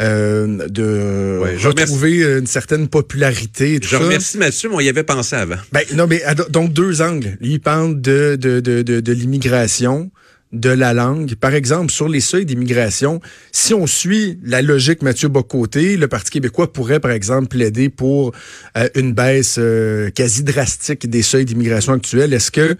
euh, 0.00 0.68
de 0.68 1.38
Ouais, 1.42 1.56
retrouver 1.56 2.22
une 2.38 2.46
certaine 2.46 2.88
popularité. 2.88 3.78
Je 3.82 3.88
ça. 3.88 3.98
remercie 3.98 4.36
Mathieu, 4.36 4.68
mais 4.68 4.74
on 4.74 4.80
y 4.80 4.90
avait 4.90 5.04
pensé 5.04 5.36
avant. 5.36 5.56
Ben, 5.72 5.84
non, 5.94 6.06
mais 6.06 6.22
donc 6.50 6.74
deux 6.74 7.00
angles. 7.00 7.38
Lui, 7.40 7.52
il 7.54 7.60
parle 7.60 7.98
de, 7.98 8.36
de, 8.38 8.60
de, 8.60 8.82
de, 8.82 9.00
de 9.00 9.12
l'immigration, 9.12 10.10
de 10.60 10.70
la 10.70 10.92
langue. 10.94 11.34
Par 11.34 11.54
exemple, 11.54 11.90
sur 11.90 12.08
les 12.08 12.20
seuils 12.20 12.46
d'immigration, 12.46 13.20
si 13.52 13.74
on 13.74 13.86
suit 13.86 14.38
la 14.44 14.62
logique 14.62 15.02
Mathieu 15.02 15.28
Bocoté, 15.28 15.96
le 15.96 16.08
Parti 16.08 16.30
québécois 16.30 16.72
pourrait, 16.72 17.00
par 17.00 17.10
exemple, 17.10 17.48
plaider 17.48 17.88
pour 17.88 18.32
euh, 18.76 18.88
une 18.94 19.12
baisse 19.12 19.56
euh, 19.58 20.10
quasi 20.10 20.42
drastique 20.42 21.08
des 21.08 21.22
seuils 21.22 21.44
d'immigration 21.44 21.92
actuels. 21.92 22.32
Est-ce 22.32 22.50
que 22.50 22.76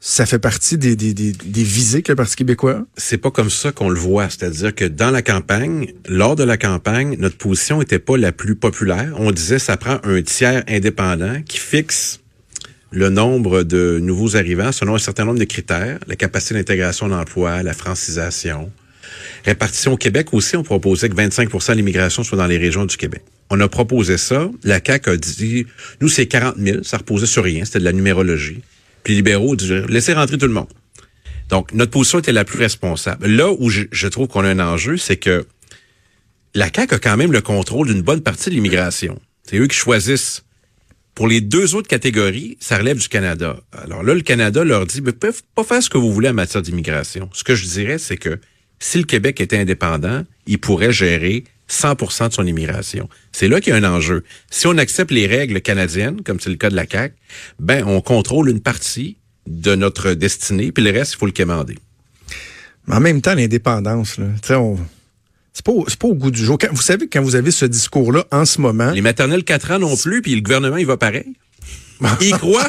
ça 0.00 0.26
fait 0.26 0.38
partie 0.38 0.78
des, 0.78 0.94
des, 0.94 1.12
des, 1.12 1.32
des 1.32 1.62
visées 1.62 2.02
que 2.02 2.12
le 2.12 2.16
Parti 2.16 2.36
québécois 2.36 2.84
c'est 2.96 3.18
pas 3.18 3.30
comme 3.30 3.50
ça 3.50 3.72
qu'on 3.72 3.88
le 3.88 3.98
voit. 3.98 4.28
C'est-à-dire 4.30 4.74
que 4.74 4.84
dans 4.84 5.10
la 5.10 5.22
campagne, 5.22 5.92
lors 6.08 6.36
de 6.36 6.44
la 6.44 6.56
campagne, 6.56 7.16
notre 7.18 7.36
position 7.36 7.82
était 7.82 7.98
pas 7.98 8.16
la 8.16 8.32
plus 8.32 8.54
populaire. 8.54 9.14
On 9.16 9.32
disait 9.32 9.58
ça 9.58 9.76
prend 9.76 9.98
un 10.04 10.22
tiers 10.22 10.62
indépendant 10.68 11.42
qui 11.42 11.58
fixe 11.58 12.20
le 12.90 13.10
nombre 13.10 13.62
de 13.62 13.98
nouveaux 14.00 14.36
arrivants 14.36 14.72
selon 14.72 14.94
un 14.94 14.98
certain 14.98 15.24
nombre 15.24 15.38
de 15.38 15.44
critères, 15.44 15.98
la 16.06 16.16
capacité 16.16 16.54
d'intégration 16.54 17.08
d'emploi, 17.08 17.62
la 17.62 17.74
francisation. 17.74 18.70
Répartition 19.44 19.92
au 19.92 19.96
Québec 19.96 20.32
aussi, 20.32 20.56
on 20.56 20.62
proposait 20.62 21.08
que 21.08 21.14
25% 21.14 21.70
de 21.70 21.74
l'immigration 21.74 22.22
soit 22.22 22.38
dans 22.38 22.46
les 22.46 22.58
régions 22.58 22.86
du 22.86 22.96
Québec. 22.96 23.22
On 23.50 23.60
a 23.60 23.68
proposé 23.68 24.18
ça. 24.18 24.50
La 24.62 24.80
CAQ 24.84 25.10
a 25.10 25.16
dit, 25.16 25.66
nous, 26.00 26.08
c'est 26.08 26.26
40 26.26 26.56
000. 26.58 26.82
Ça 26.82 26.98
reposait 26.98 27.26
sur 27.26 27.44
rien. 27.44 27.64
C'était 27.64 27.78
de 27.78 27.84
la 27.84 27.92
numérologie. 27.92 28.62
Puis 29.04 29.14
les 29.14 29.16
libéraux 29.18 29.56
disaient, 29.56 29.84
laissez 29.88 30.12
rentrer 30.12 30.36
tout 30.36 30.46
le 30.46 30.52
monde. 30.52 30.68
Donc, 31.48 31.72
notre 31.72 31.90
position 31.90 32.18
était 32.18 32.32
la 32.32 32.44
plus 32.44 32.58
responsable. 32.58 33.26
Là 33.26 33.50
où 33.58 33.70
je, 33.70 33.84
je 33.90 34.08
trouve 34.08 34.28
qu'on 34.28 34.44
a 34.44 34.48
un 34.48 34.60
enjeu, 34.60 34.98
c'est 34.98 35.16
que 35.16 35.46
la 36.54 36.68
CAQ 36.74 36.94
a 36.94 36.98
quand 36.98 37.16
même 37.16 37.32
le 37.32 37.40
contrôle 37.40 37.88
d'une 37.88 38.02
bonne 38.02 38.20
partie 38.20 38.50
de 38.50 38.54
l'immigration. 38.54 39.18
C'est 39.44 39.56
eux 39.56 39.66
qui 39.66 39.76
choisissent. 39.76 40.44
Pour 41.18 41.26
les 41.26 41.40
deux 41.40 41.74
autres 41.74 41.88
catégories, 41.88 42.56
ça 42.60 42.78
relève 42.78 42.96
du 42.96 43.08
Canada. 43.08 43.56
Alors 43.72 44.04
là, 44.04 44.14
le 44.14 44.20
Canada 44.20 44.62
leur 44.62 44.86
dit, 44.86 45.00
peuvent 45.00 45.42
pas 45.56 45.64
faire 45.64 45.82
ce 45.82 45.90
que 45.90 45.98
vous 45.98 46.12
voulez 46.12 46.28
en 46.28 46.32
matière 46.32 46.62
d'immigration. 46.62 47.28
Ce 47.32 47.42
que 47.42 47.56
je 47.56 47.66
dirais, 47.66 47.98
c'est 47.98 48.16
que 48.16 48.38
si 48.78 48.98
le 48.98 49.04
Québec 49.04 49.40
était 49.40 49.58
indépendant, 49.58 50.22
il 50.46 50.60
pourrait 50.60 50.92
gérer 50.92 51.42
100% 51.68 52.28
de 52.28 52.34
son 52.34 52.46
immigration. 52.46 53.08
C'est 53.32 53.48
là 53.48 53.60
qu'il 53.60 53.72
y 53.72 53.76
a 53.76 53.80
un 53.80 53.96
enjeu. 53.96 54.22
Si 54.48 54.68
on 54.68 54.78
accepte 54.78 55.10
les 55.10 55.26
règles 55.26 55.60
canadiennes, 55.60 56.22
comme 56.22 56.38
c'est 56.38 56.50
le 56.50 56.56
cas 56.56 56.70
de 56.70 56.76
la 56.76 56.86
CAQ, 56.88 57.16
ben, 57.58 57.82
on 57.84 58.00
contrôle 58.00 58.48
une 58.48 58.60
partie 58.60 59.16
de 59.48 59.74
notre 59.74 60.12
destinée, 60.12 60.70
puis 60.70 60.84
le 60.84 60.92
reste, 60.92 61.14
il 61.14 61.16
faut 61.16 61.26
le 61.26 61.32
quémander. 61.32 61.78
Mais 62.86 62.94
en 62.94 63.00
même 63.00 63.22
temps, 63.22 63.34
l'indépendance, 63.34 64.18
là, 64.18 64.26
tu 64.40 64.46
sais, 64.46 64.54
on... 64.54 64.78
c'est 65.58 65.64
pas, 65.64 65.72
pas 65.98 66.08
au 66.08 66.14
goût 66.14 66.30
du 66.30 66.42
jour. 66.44 66.56
Quand- 66.58 66.68
vous 66.72 66.80
savez, 66.82 67.08
quand 67.08 67.20
vous 67.22 67.34
avez 67.36 67.50
ce 67.50 67.64
discours-là 67.66 68.24
en 68.30 68.44
ce 68.44 68.60
moment, 68.60 68.92
Les 68.92 69.00
maternelles 69.02 69.44
4 69.44 69.72
ans 69.72 69.78
non 69.80 69.96
plus, 69.96 70.22
puis 70.22 70.34
le 70.34 70.40
gouvernement, 70.40 70.76
il 70.76 70.86
va 70.86 70.96
pareil. 70.96 71.26
Il 72.20 72.30
croit. 72.38 72.68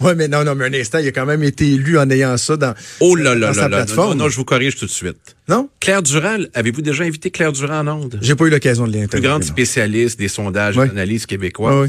ouais, 0.00 0.14
mais 0.14 0.28
non, 0.28 0.44
non, 0.44 0.54
mais 0.54 0.66
un 0.66 0.74
instant, 0.74 0.98
il 0.98 1.08
a 1.08 1.12
quand 1.12 1.24
même 1.24 1.42
été 1.42 1.66
élu 1.72 1.96
en 1.98 2.10
ayant 2.10 2.36
ça 2.36 2.58
dans, 2.58 2.74
Oh 3.00 3.14
là 3.16 3.34
là 3.34 3.40
dans 3.40 3.46
là 3.46 3.54
sa 3.54 3.68
plateforme. 3.68 4.18
Non, 4.18 4.24
non, 4.24 4.28
je 4.30 4.36
vous 4.36 4.44
corrige 4.44 4.76
tout 4.76 4.84
de 4.84 4.90
suite. 4.90 5.34
Non? 5.48 5.70
Claire 5.80 6.02
Durand, 6.02 6.36
avez-vous 6.52 6.82
déjà 6.82 7.04
invité 7.04 7.30
Claire 7.30 7.52
Durand 7.52 7.86
en 7.88 8.02
onde? 8.02 8.18
J'ai 8.20 8.34
pas 8.34 8.44
eu 8.44 8.50
l'occasion 8.50 8.86
de 8.86 8.92
l'interviewer. 8.92 9.28
grande 9.30 9.42
non. 9.42 9.48
spécialiste 9.48 10.18
des 10.18 10.28
sondages 10.28 10.76
Ouais. 10.76 10.84
et 10.84 10.88
d'analyse 10.90 11.24
québécoise. 11.24 11.74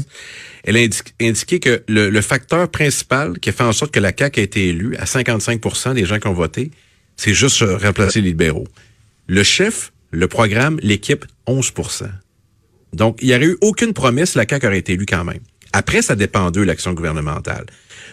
Elle 0.64 0.78
a 0.78 0.80
indi- 0.80 1.02
indiqué 1.20 1.60
que 1.60 1.82
le, 1.88 2.08
le 2.08 2.20
facteur 2.22 2.70
principal 2.70 3.38
qui 3.38 3.50
a 3.50 3.52
fait 3.52 3.62
en 3.62 3.72
sorte 3.72 3.92
que 3.92 4.00
la 4.00 4.12
CAQ 4.18 4.40
a 4.40 4.42
été 4.42 4.68
élue 4.68 4.96
à 4.96 5.04
55% 5.04 5.92
des 5.92 6.06
gens 6.06 6.18
qui 6.18 6.26
ont 6.26 6.32
voté, 6.32 6.70
c'est 7.18 7.34
juste 7.34 7.62
remplacer 7.82 8.22
les 8.22 8.28
libéraux. 8.30 8.66
Le 9.26 9.42
chef, 9.42 9.92
le 10.10 10.28
programme, 10.28 10.78
l'équipe, 10.82 11.24
11% 11.46 12.08
Donc, 12.92 13.18
il 13.20 13.28
n'y 13.28 13.34
aurait 13.34 13.46
eu 13.46 13.58
aucune 13.60 13.92
promesse, 13.92 14.34
la 14.34 14.46
CAQ 14.48 14.66
aurait 14.66 14.78
été 14.78 14.92
élue 14.92 15.06
quand 15.06 15.24
même. 15.24 15.40
Après, 15.72 16.00
ça 16.00 16.16
dépend 16.16 16.50
d'eux, 16.50 16.64
l'action 16.64 16.94
gouvernementale. 16.94 17.66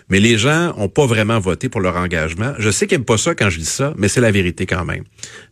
Mais 0.10 0.20
les 0.20 0.38
gens 0.38 0.74
ont 0.78 0.90
pas 0.90 1.06
vraiment 1.06 1.40
voté 1.40 1.70
pour 1.70 1.80
leur 1.80 1.96
engagement. 1.96 2.54
Je 2.60 2.70
sais 2.70 2.88
qu'ils 2.88 2.98
n'aiment 2.98 3.06
pas 3.06 3.18
ça 3.18 3.36
quand 3.36 3.50
je 3.50 3.60
dis 3.60 3.66
ça, 3.66 3.94
mais 3.98 4.10
c'est 4.10 4.20
la 4.20 4.32
vérité 4.32 4.66
quand 4.66 4.84
même. 4.84 5.04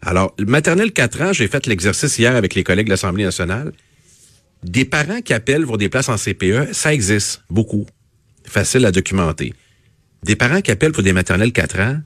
Alors, 0.01 0.35
maternelle 0.39 0.91
4 0.91 1.21
ans, 1.21 1.33
j'ai 1.33 1.47
fait 1.47 1.67
l'exercice 1.67 2.17
hier 2.19 2.35
avec 2.35 2.53
les 2.53 2.63
collègues 2.63 2.87
de 2.87 2.91
l'Assemblée 2.91 3.23
nationale. 3.23 3.71
Des 4.63 4.85
parents 4.85 5.21
qui 5.21 5.33
appellent 5.33 5.65
pour 5.65 5.77
des 5.77 5.89
places 5.89 6.09
en 6.09 6.17
CPE, 6.17 6.73
ça 6.73 6.93
existe 6.93 7.43
beaucoup. 7.49 7.85
Facile 8.45 8.85
à 8.85 8.91
documenter. 8.91 9.53
Des 10.23 10.35
parents 10.35 10.61
qui 10.61 10.71
appellent 10.71 10.91
pour 10.91 11.03
des 11.03 11.13
maternelles 11.13 11.53
4 11.53 11.79
ans, 11.79 11.99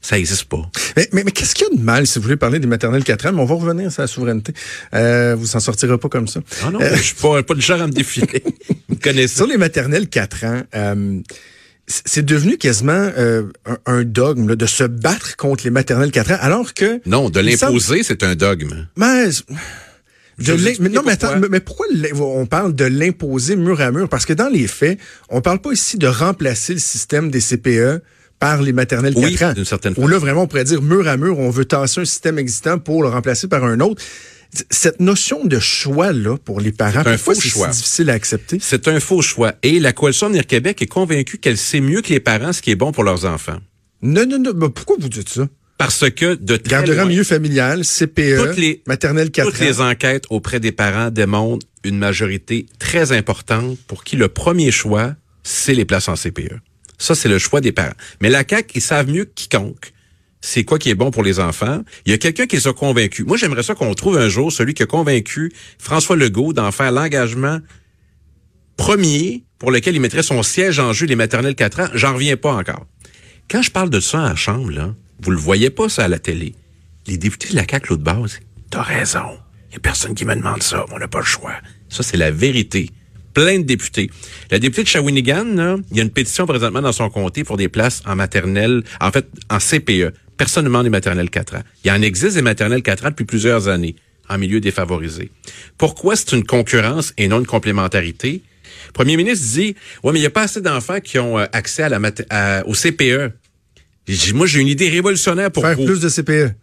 ça 0.00 0.18
existe 0.18 0.44
pas. 0.44 0.62
Mais, 0.96 1.08
mais, 1.12 1.24
mais 1.24 1.30
qu'est-ce 1.30 1.54
qu'il 1.54 1.66
y 1.70 1.74
a 1.74 1.76
de 1.76 1.82
mal 1.82 2.06
si 2.06 2.18
vous 2.18 2.22
voulez 2.22 2.36
parler 2.36 2.58
des 2.58 2.66
maternelles 2.66 3.04
4 3.04 3.26
ans? 3.26 3.32
Mais 3.34 3.40
on 3.40 3.44
va 3.44 3.54
revenir 3.54 3.92
sur 3.92 4.02
la 4.02 4.08
souveraineté. 4.08 4.52
Euh, 4.94 5.34
vous 5.38 5.46
s'en 5.46 5.60
sortirez 5.60 5.98
pas 5.98 6.08
comme 6.08 6.26
ça. 6.28 6.40
Ah 6.64 6.70
non, 6.70 6.78
je 6.80 7.00
suis 7.02 7.14
pas, 7.16 7.42
pas 7.42 7.54
le 7.54 7.60
genre 7.60 7.80
à 7.82 7.86
me 7.86 7.92
défiler. 7.92 8.42
Vous 8.88 8.96
connaissez. 8.96 9.36
Sur 9.36 9.46
les 9.46 9.56
maternelles 9.58 10.08
4 10.08 10.44
ans, 10.44 10.62
euh, 10.74 11.20
c'est 11.86 12.24
devenu 12.24 12.56
quasiment 12.56 13.10
euh, 13.18 13.44
un, 13.66 13.78
un 13.86 14.04
dogme 14.04 14.48
là, 14.48 14.56
de 14.56 14.66
se 14.66 14.84
battre 14.84 15.36
contre 15.36 15.64
les 15.64 15.70
maternelles 15.70 16.12
4 16.12 16.30
ans, 16.32 16.38
alors 16.40 16.72
que... 16.74 17.00
Non, 17.06 17.28
de 17.30 17.38
semble- 17.40 17.50
l'imposer, 17.72 18.02
c'est 18.02 18.22
un 18.22 18.34
dogme. 18.36 18.86
Mais, 18.96 19.26
de 20.38 20.88
non, 20.88 21.02
mais 21.04 21.12
attends, 21.12 21.28
pourquoi. 21.32 21.48
mais- 21.50 21.60
pourquoi 21.60 21.86
on 22.20 22.46
parle 22.46 22.74
de 22.74 22.84
l'imposer 22.86 23.56
mur 23.56 23.80
à 23.82 23.90
mur? 23.90 24.08
Parce 24.08 24.24
que 24.24 24.32
dans 24.32 24.48
les 24.48 24.66
faits, 24.66 24.98
on 25.28 25.42
parle 25.42 25.60
pas 25.60 25.72
ici 25.72 25.98
de 25.98 26.06
remplacer 26.06 26.72
le 26.72 26.78
système 26.78 27.30
des 27.30 27.40
CPE 27.40 28.02
par 28.40 28.62
les 28.62 28.72
maternelles 28.72 29.12
Oui, 29.16 29.36
4 29.36 29.50
ans. 29.50 29.52
d'une 29.54 29.64
certaine 29.64 29.94
Où 29.96 30.08
là, 30.08 30.18
vraiment, 30.18 30.42
on 30.42 30.46
pourrait 30.48 30.64
dire 30.64 30.82
mur 30.82 31.06
à 31.06 31.16
mur, 31.16 31.38
on 31.38 31.50
veut 31.50 31.64
tasser 31.66 32.00
un 32.00 32.04
système 32.04 32.38
existant 32.38 32.78
pour 32.78 33.02
le 33.04 33.08
remplacer 33.10 33.46
par 33.46 33.64
un 33.64 33.78
autre. 33.80 34.02
Cette 34.70 34.98
notion 34.98 35.44
de 35.44 35.60
choix-là 35.60 36.36
pour 36.38 36.60
les 36.60 36.72
parents, 36.72 37.02
C'est 37.04 37.10
un 37.10 37.18
faux 37.18 37.34
c'est 37.34 37.42
si 37.42 37.48
choix. 37.50 37.68
difficile 37.68 38.10
à 38.10 38.14
accepter? 38.14 38.58
C'est 38.60 38.88
un 38.88 38.98
faux 38.98 39.22
choix. 39.22 39.52
Et 39.62 39.78
la 39.78 39.92
Coalition 39.92 40.26
Avenir 40.26 40.44
Québec 40.46 40.82
est 40.82 40.86
convaincue 40.88 41.38
qu'elle 41.38 41.56
sait 41.58 41.80
mieux 41.80 42.02
que 42.02 42.08
les 42.08 42.18
parents 42.18 42.52
ce 42.52 42.60
qui 42.60 42.72
est 42.72 42.76
bon 42.76 42.90
pour 42.90 43.04
leurs 43.04 43.24
enfants. 43.26 43.58
Non, 44.02 44.26
non, 44.26 44.40
non, 44.40 44.52
mais 44.56 44.68
pourquoi 44.70 44.96
vous 44.98 45.08
dites 45.08 45.28
ça? 45.28 45.46
Parce 45.78 46.10
que 46.10 46.34
de 46.34 46.56
très 46.56 46.68
Gardera 46.70 46.96
loin, 47.02 47.04
milieu 47.06 47.22
familial, 47.24 47.84
CPE, 47.84 48.36
Toutes 48.48 48.56
les- 48.56 48.82
maternelle 48.86 49.30
4 49.30 49.50
toutes 49.52 49.60
ans. 49.60 49.64
les 49.64 49.80
enquêtes 49.80 50.24
auprès 50.30 50.58
des 50.60 50.72
parents 50.72 51.10
démontrent 51.10 51.66
une 51.84 51.96
majorité 51.98 52.66
très 52.78 53.12
importante 53.12 53.78
pour 53.86 54.02
qui 54.04 54.16
le 54.16 54.28
premier 54.28 54.72
choix, 54.72 55.14
c'est 55.42 55.74
les 55.74 55.84
places 55.84 56.08
en 56.08 56.16
CPE. 56.16 56.58
Ça, 57.00 57.16
c'est 57.16 57.28
le 57.28 57.38
choix 57.38 57.60
des 57.60 57.72
parents. 57.72 57.96
Mais 58.20 58.30
la 58.30 58.44
CAQ, 58.48 58.72
ils 58.76 58.80
savent 58.80 59.08
mieux 59.08 59.24
que 59.24 59.32
quiconque 59.34 59.92
c'est 60.40 60.64
quoi 60.64 60.78
qui 60.78 60.90
est 60.90 60.94
bon 60.94 61.10
pour 61.10 61.22
les 61.22 61.38
enfants. 61.38 61.82
Il 62.06 62.12
y 62.12 62.14
a 62.14 62.18
quelqu'un 62.18 62.46
qui 62.46 62.56
les 62.56 62.66
a 62.66 62.72
convaincus. 62.72 63.26
Moi, 63.26 63.36
j'aimerais 63.36 63.62
ça 63.62 63.74
qu'on 63.74 63.92
trouve 63.94 64.16
un 64.16 64.28
jour 64.28 64.50
celui 64.50 64.74
qui 64.74 64.82
a 64.82 64.86
convaincu 64.86 65.52
François 65.78 66.16
Legault 66.16 66.52
d'en 66.52 66.72
faire 66.72 66.92
l'engagement 66.92 67.58
premier 68.76 69.44
pour 69.58 69.70
lequel 69.70 69.94
il 69.94 70.00
mettrait 70.00 70.22
son 70.22 70.42
siège 70.42 70.78
en 70.78 70.92
jeu 70.92 71.06
les 71.06 71.16
maternelles 71.16 71.54
4 71.54 71.80
ans. 71.80 71.88
J'en 71.94 72.14
reviens 72.14 72.36
pas 72.36 72.54
encore. 72.54 72.86
Quand 73.50 73.62
je 73.62 73.70
parle 73.70 73.90
de 73.90 74.00
ça 74.00 74.22
la 74.22 74.34
Chambre, 74.34 74.70
là, 74.70 74.94
vous 75.20 75.30
le 75.30 75.36
voyez 75.36 75.68
pas 75.68 75.88
ça 75.88 76.04
à 76.04 76.08
la 76.08 76.18
télé. 76.18 76.54
Les 77.06 77.18
députés 77.18 77.50
de 77.50 77.56
la 77.56 77.66
CAQ, 77.68 77.90
l'autre 77.90 78.02
base, 78.02 78.40
t'as 78.70 78.82
raison. 78.82 79.38
Il 79.70 79.74
y 79.74 79.76
a 79.76 79.80
personne 79.80 80.14
qui 80.14 80.24
me 80.24 80.34
demande 80.34 80.62
ça. 80.62 80.86
On 80.92 80.98
n'a 80.98 81.08
pas 81.08 81.18
le 81.18 81.24
choix. 81.24 81.54
Ça, 81.88 82.02
c'est 82.02 82.16
la 82.16 82.30
vérité. 82.30 82.90
Plein 83.34 83.58
de 83.58 83.64
députés. 83.64 84.10
La 84.50 84.58
députée 84.58 84.82
de 84.82 84.88
Shawinigan, 84.88 85.44
là, 85.54 85.76
il 85.90 85.96
y 85.96 86.00
a 86.00 86.02
une 86.02 86.10
pétition 86.10 86.46
présentement 86.46 86.82
dans 86.82 86.92
son 86.92 87.08
comté 87.10 87.44
pour 87.44 87.56
des 87.56 87.68
places 87.68 88.02
en 88.06 88.16
maternelle, 88.16 88.82
en 89.00 89.10
fait, 89.12 89.26
en 89.48 89.58
CPE. 89.58 90.12
Personne 90.36 90.64
ne 90.64 90.68
demande 90.68 90.84
des 90.84 90.90
maternelles 90.90 91.30
4 91.30 91.56
ans. 91.56 91.62
Il 91.84 91.88
y 91.88 91.90
en 91.92 92.02
existe 92.02 92.36
des 92.36 92.42
maternelles 92.42 92.82
4 92.82 93.06
ans 93.06 93.10
depuis 93.10 93.26
plusieurs 93.26 93.68
années 93.68 93.94
en 94.28 94.38
milieu 94.38 94.60
défavorisé. 94.60 95.30
Pourquoi 95.76 96.16
c'est 96.16 96.32
une 96.32 96.44
concurrence 96.44 97.12
et 97.18 97.28
non 97.28 97.40
une 97.40 97.46
complémentarité? 97.46 98.42
Le 98.86 98.92
premier 98.92 99.16
ministre 99.16 99.46
dit, 99.52 99.74
ouais, 100.02 100.12
mais 100.12 100.18
il 100.18 100.22
n'y 100.22 100.26
a 100.26 100.30
pas 100.30 100.42
assez 100.42 100.60
d'enfants 100.60 101.00
qui 101.00 101.18
ont 101.18 101.38
euh, 101.38 101.46
accès 101.52 101.82
à 101.82 101.88
la 101.88 102.00
à, 102.30 102.66
au 102.66 102.72
CPE. 102.72 103.32
Moi, 104.34 104.46
j'ai 104.46 104.60
une 104.60 104.68
idée 104.68 104.88
révolutionnaire 104.88 105.50
pour 105.50 105.62
Faire 105.62 105.76
plus 105.76 106.00
de 106.00 106.08
CPE. 106.08 106.54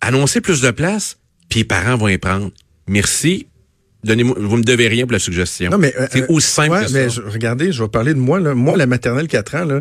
Annoncer 0.00 0.40
plus 0.40 0.60
de 0.60 0.70
places, 0.70 1.18
puis 1.48 1.60
les 1.60 1.64
parents 1.64 1.96
vont 1.96 2.08
y 2.08 2.18
prendre. 2.18 2.50
Merci. 2.88 3.46
Donnez-moi, 4.04 4.36
vous 4.38 4.56
me 4.56 4.62
devez 4.62 4.88
rien 4.88 5.04
pour 5.04 5.12
la 5.12 5.18
suggestion. 5.18 5.70
Non, 5.70 5.78
mais, 5.78 5.94
c'est 6.12 6.22
euh, 6.22 6.26
aussi 6.28 6.48
simple 6.50 6.70
ouais, 6.72 6.84
que 6.86 6.92
mais 6.92 7.08
ça. 7.08 7.16
je- 7.16 7.20
regardez, 7.22 7.72
je 7.72 7.82
vais 7.82 7.88
parler 7.88 8.14
de 8.14 8.18
moi. 8.18 8.38
Là. 8.40 8.54
Moi, 8.54 8.76
la 8.76 8.86
maternelle 8.86 9.26
4 9.28 9.54
ans, 9.56 9.64
là, 9.64 9.80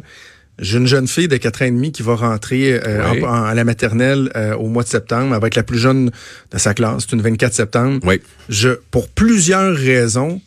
j'ai 0.60 0.78
une 0.78 0.88
jeune 0.88 1.08
fille 1.08 1.28
de 1.28 1.38
4 1.38 1.62
ans 1.64 1.66
et 1.66 1.72
demi 1.72 1.92
qui 1.92 2.04
va 2.04 2.16
rentrer 2.16 2.74
euh, 2.74 3.12
Oui. 3.12 3.24
en- 3.24 3.28
en- 3.28 3.44
à 3.46 3.54
la 3.54 3.64
maternelle 3.64 4.32
euh, 4.36 4.56
au 4.56 4.68
mois 4.68 4.84
de 4.84 4.88
septembre. 4.88 5.34
Elle 5.36 5.42
va 5.42 5.48
être 5.48 5.56
la 5.56 5.64
plus 5.64 5.80
jeune 5.80 6.12
de 6.52 6.58
sa 6.58 6.74
classe. 6.74 7.04
C'est 7.10 7.16
une 7.16 7.22
24 7.22 7.54
septembre. 7.54 8.00
Oui. 8.06 8.22
Je, 8.50 8.70
pour 8.92 9.08
plusieurs 9.10 9.76
raisons, 9.76 10.42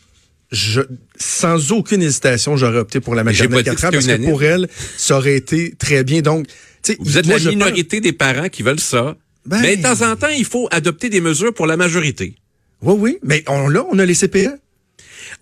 je, 0.53 0.81
sans 1.19 1.73
aucune 1.73 2.03
hésitation, 2.03 2.57
j'aurais 2.57 2.79
opté 2.79 3.01
pour 3.01 3.15
la 3.15 3.25
maternelle 3.25 3.51
pas 3.51 3.71
dit 3.71 3.77
4 3.77 3.85
ans 3.87 3.91
parce 3.93 4.07
que 4.07 4.25
pour 4.25 4.43
elle, 4.45 4.69
ça 4.97 5.17
aurait 5.19 5.37
été 5.37 5.75
très 5.79 6.05
bien. 6.05 6.23
Donc, 6.23 6.47
Vous 7.01 7.19
êtes 7.19 7.27
moi, 7.27 7.39
la 7.39 7.43
pense- 7.43 7.53
minorité 7.53 8.01
des 8.01 8.13
parents 8.13 8.49
qui 8.49 8.63
veulent 8.63 8.79
ça. 8.81 9.17
Ben- 9.45 9.61
Mais 9.61 9.77
de 9.77 9.83
temps 9.83 10.03
en 10.09 10.15
temps, 10.17 10.29
il 10.37 10.45
faut 10.45 10.69
adopter 10.71 11.09
des 11.09 11.21
mesures 11.21 11.53
pour 11.53 11.67
la 11.67 11.77
majorité. 11.77 12.35
Oui, 12.87 12.95
oui, 12.99 13.19
mais 13.23 13.45
on 13.49 13.69
l'a, 13.69 13.85
on 13.91 13.99
a 13.99 14.05
les. 14.07 14.15
CPE. 14.15 14.49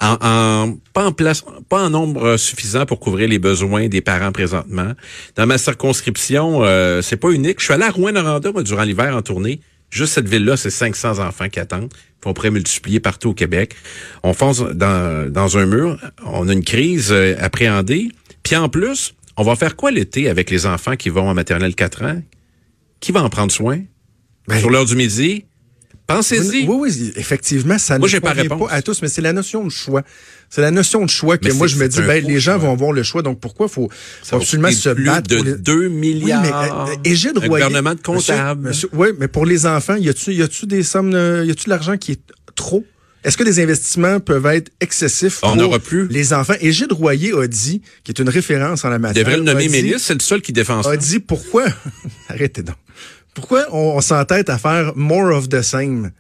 En, 0.01 0.17
en- 0.21 0.77
pas 0.93 1.05
en 1.05 1.13
place, 1.13 1.45
pas 1.69 1.85
en 1.85 1.91
nombre 1.91 2.37
suffisant 2.37 2.85
pour 2.87 2.99
couvrir 2.99 3.29
les 3.29 3.39
besoins 3.39 3.89
des 3.89 4.01
parents 4.01 4.33
présentement. 4.33 4.93
Dans 5.37 5.47
ma 5.47 5.59
circonscription, 5.59 6.65
euh, 6.65 7.01
c'est 7.03 7.17
pas 7.17 7.31
unique. 7.31 7.61
Je 7.61 7.65
suis 7.67 7.75
allé 7.75 7.85
à 7.85 7.91
Rouen-Noranda, 7.91 8.51
durant 8.63 8.83
l'hiver 8.83 9.15
en 9.15 9.23
tournée. 9.23 9.61
Juste 9.91 10.15
cette 10.15 10.29
ville-là, 10.29 10.57
c'est 10.57 10.71
500 10.71 11.21
enfants 11.21 11.49
qui 11.49 11.61
attendent. 11.61 11.91
Puis 11.93 12.27
on 12.31 12.33
pourrait 12.35 12.51
multiplier 12.51 12.99
partout 12.99 13.31
au 13.31 13.35
Québec. 13.35 13.77
On 14.25 14.35
fonce 14.35 14.61
dans, 14.61 15.31
dans 15.31 15.59
un 15.59 15.67
mur. 15.67 16.01
On 16.25 16.49
a 16.49 16.53
une 16.53 16.65
crise 16.65 17.13
euh, 17.13 17.37
appréhendée. 17.39 18.09
Puis 18.43 18.57
en 18.57 18.69
plus, 18.69 19.15
on 19.37 19.45
va 19.45 19.55
faire 19.55 19.77
quoi 19.77 19.93
l'été 19.93 20.29
avec 20.29 20.51
les 20.51 20.67
enfants 20.67 20.97
qui 20.97 21.11
vont 21.11 21.29
en 21.29 21.35
maternelle 21.35 21.75
4 21.77 22.03
ans? 22.05 22.23
Qui 22.99 23.13
va 23.13 23.23
en 23.23 23.29
prendre 23.29 23.53
soin? 23.53 23.81
Ben, 24.49 24.59
Sur 24.59 24.71
l'heure 24.71 24.87
du 24.87 24.97
midi? 24.97 25.45
Pensez-y. 26.07 26.67
Oui, 26.69 26.77
oui, 26.81 27.13
effectivement, 27.17 27.79
ça 27.79 27.99
Moi, 27.99 28.09
ne 28.13 28.19
pas 28.19 28.29
convient 28.31 28.43
réponse. 28.43 28.69
pas 28.69 28.75
à 28.75 28.83
tous, 28.83 29.01
mais 29.01 29.09
c'est 29.09 29.23
la 29.23 29.33
notion 29.33 29.65
de 29.65 29.71
choix. 29.71 30.03
C'est 30.51 30.61
la 30.61 30.71
notion 30.71 31.03
de 31.05 31.11
choix 31.11 31.39
que 31.39 31.49
Mais 31.49 31.55
moi 31.55 31.67
je 31.67 31.77
me 31.77 31.89
dis, 31.89 31.99
ben, 32.03 32.23
faux 32.23 32.29
les 32.29 32.41
gens 32.41 32.59
vont 32.59 32.73
avoir 32.73 32.93
le 32.93 33.03
choix, 33.03 33.23
donc 33.23 33.41
pourquoi 33.41 33.69
faut, 33.69 33.89
faut 34.23 34.37
absolument 34.37 34.71
se 34.71 34.91
plus 34.91 35.05
battre 35.05 35.29
de 35.29 35.37
pour 35.37 35.45
les... 35.45 35.55
2 35.57 35.89
milliards. 35.89 36.43
Oui, 36.43 36.51
mais 36.53 36.93
euh, 36.93 37.11
Égide 37.11 37.33
Un 37.37 37.47
Royer... 37.47 37.65
gouvernement 37.65 37.95
de 37.95 38.01
comptable. 38.03 38.69
Monsieur, 38.69 38.89
monsieur- 38.89 38.99
oui, 39.01 39.09
mais 39.19 39.29
pour 39.29 39.47
les 39.47 39.65
enfants, 39.67 39.97
y 39.97 40.09
a-tu 40.11 40.33
y 40.35 40.43
a-tu 40.43 40.67
des 40.67 40.83
sommes, 40.83 41.15
euh, 41.15 41.45
y 41.45 41.51
a-tu 41.51 41.65
de 41.65 41.71
l'argent 41.71 41.97
qui 41.97 42.13
est 42.13 42.21
trop? 42.55 42.85
Est-ce 43.25 43.39
que 43.39 43.43
des 43.43 43.59
investissements 43.63 44.21
peuvent 44.21 44.45
être 44.47 44.71
excessifs 44.83 45.41
On 45.43 45.57
pour 45.57 45.81
plus. 45.81 46.07
les 46.09 46.35
enfants? 46.35 46.53
Égide 46.61 46.93
Royer 46.93 47.33
a 47.33 47.47
dit, 47.47 47.81
qui 48.05 48.13
est 48.13 48.19
une 48.21 48.29
référence 48.29 48.85
en 48.85 48.91
la 48.91 48.97
Il 48.97 49.01
matière, 49.01 49.25
devrait 49.25 49.39
le 49.39 49.43
nommer 49.45 49.69
ministre, 49.71 50.01
c'est 50.03 50.13
le 50.15 50.21
seul 50.21 50.43
qui 50.43 50.53
défend 50.53 50.83
ça. 50.83 50.91
a 50.91 50.97
dit 50.99 51.19
pourquoi? 51.21 51.65
Arrêtez 52.29 52.63
donc 52.63 52.77
pourquoi 53.35 53.67
on, 53.73 53.97
on 53.97 54.01
s'entête 54.01 54.49
à 54.49 54.59
faire 54.59 54.93
more 54.97 55.37
of 55.37 55.49
the 55.49 55.63
same? 55.63 56.13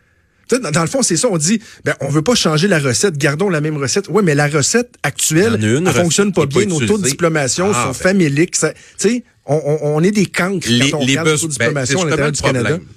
Dans, 0.50 0.71
dans 0.71 0.83
le 0.83 0.88
fond, 0.88 1.02
c'est 1.02 1.16
ça. 1.16 1.28
On 1.30 1.38
dit, 1.38 1.61
ben, 1.85 1.94
on 2.00 2.09
veut 2.09 2.23
pas 2.23 2.35
changer 2.35 2.68
la 2.68 2.78
recette, 2.78 3.16
gardons 3.16 3.49
la 3.49 3.61
même 3.61 3.76
recette. 3.76 4.09
Oui, 4.11 4.23
mais 4.25 4.35
la 4.35 4.47
recette 4.47 4.94
actuelle, 5.02 5.54
une 5.64 5.87
elle 5.87 5.92
fonctionne 5.94 6.33
pas 6.33 6.47
bien. 6.47 6.66
Nos 6.66 6.80
taux 6.80 6.99
de 6.99 7.04
diplomation 7.04 7.71
Ah, 7.75 7.83
sont 7.85 7.88
ben. 7.88 7.94
faméliques. 7.94 8.52
Tu 8.52 8.68
sais, 8.99 9.25
on, 9.47 10.02
est 10.02 10.11
des 10.11 10.26
cancres 10.26 10.68
les, 10.68 10.90
quand 10.90 10.99
on 10.99 11.06
les 11.06 11.18
regarde 11.18 11.38
taux 11.40 11.49
de 11.49 11.54
ben, 11.54 11.68
diplomation 11.68 11.99
à 12.00 12.02
justement 12.02 12.11
l'intérieur 12.11 12.33
du 12.33 12.40
Canada. 12.42 12.68
problème. 12.71 12.88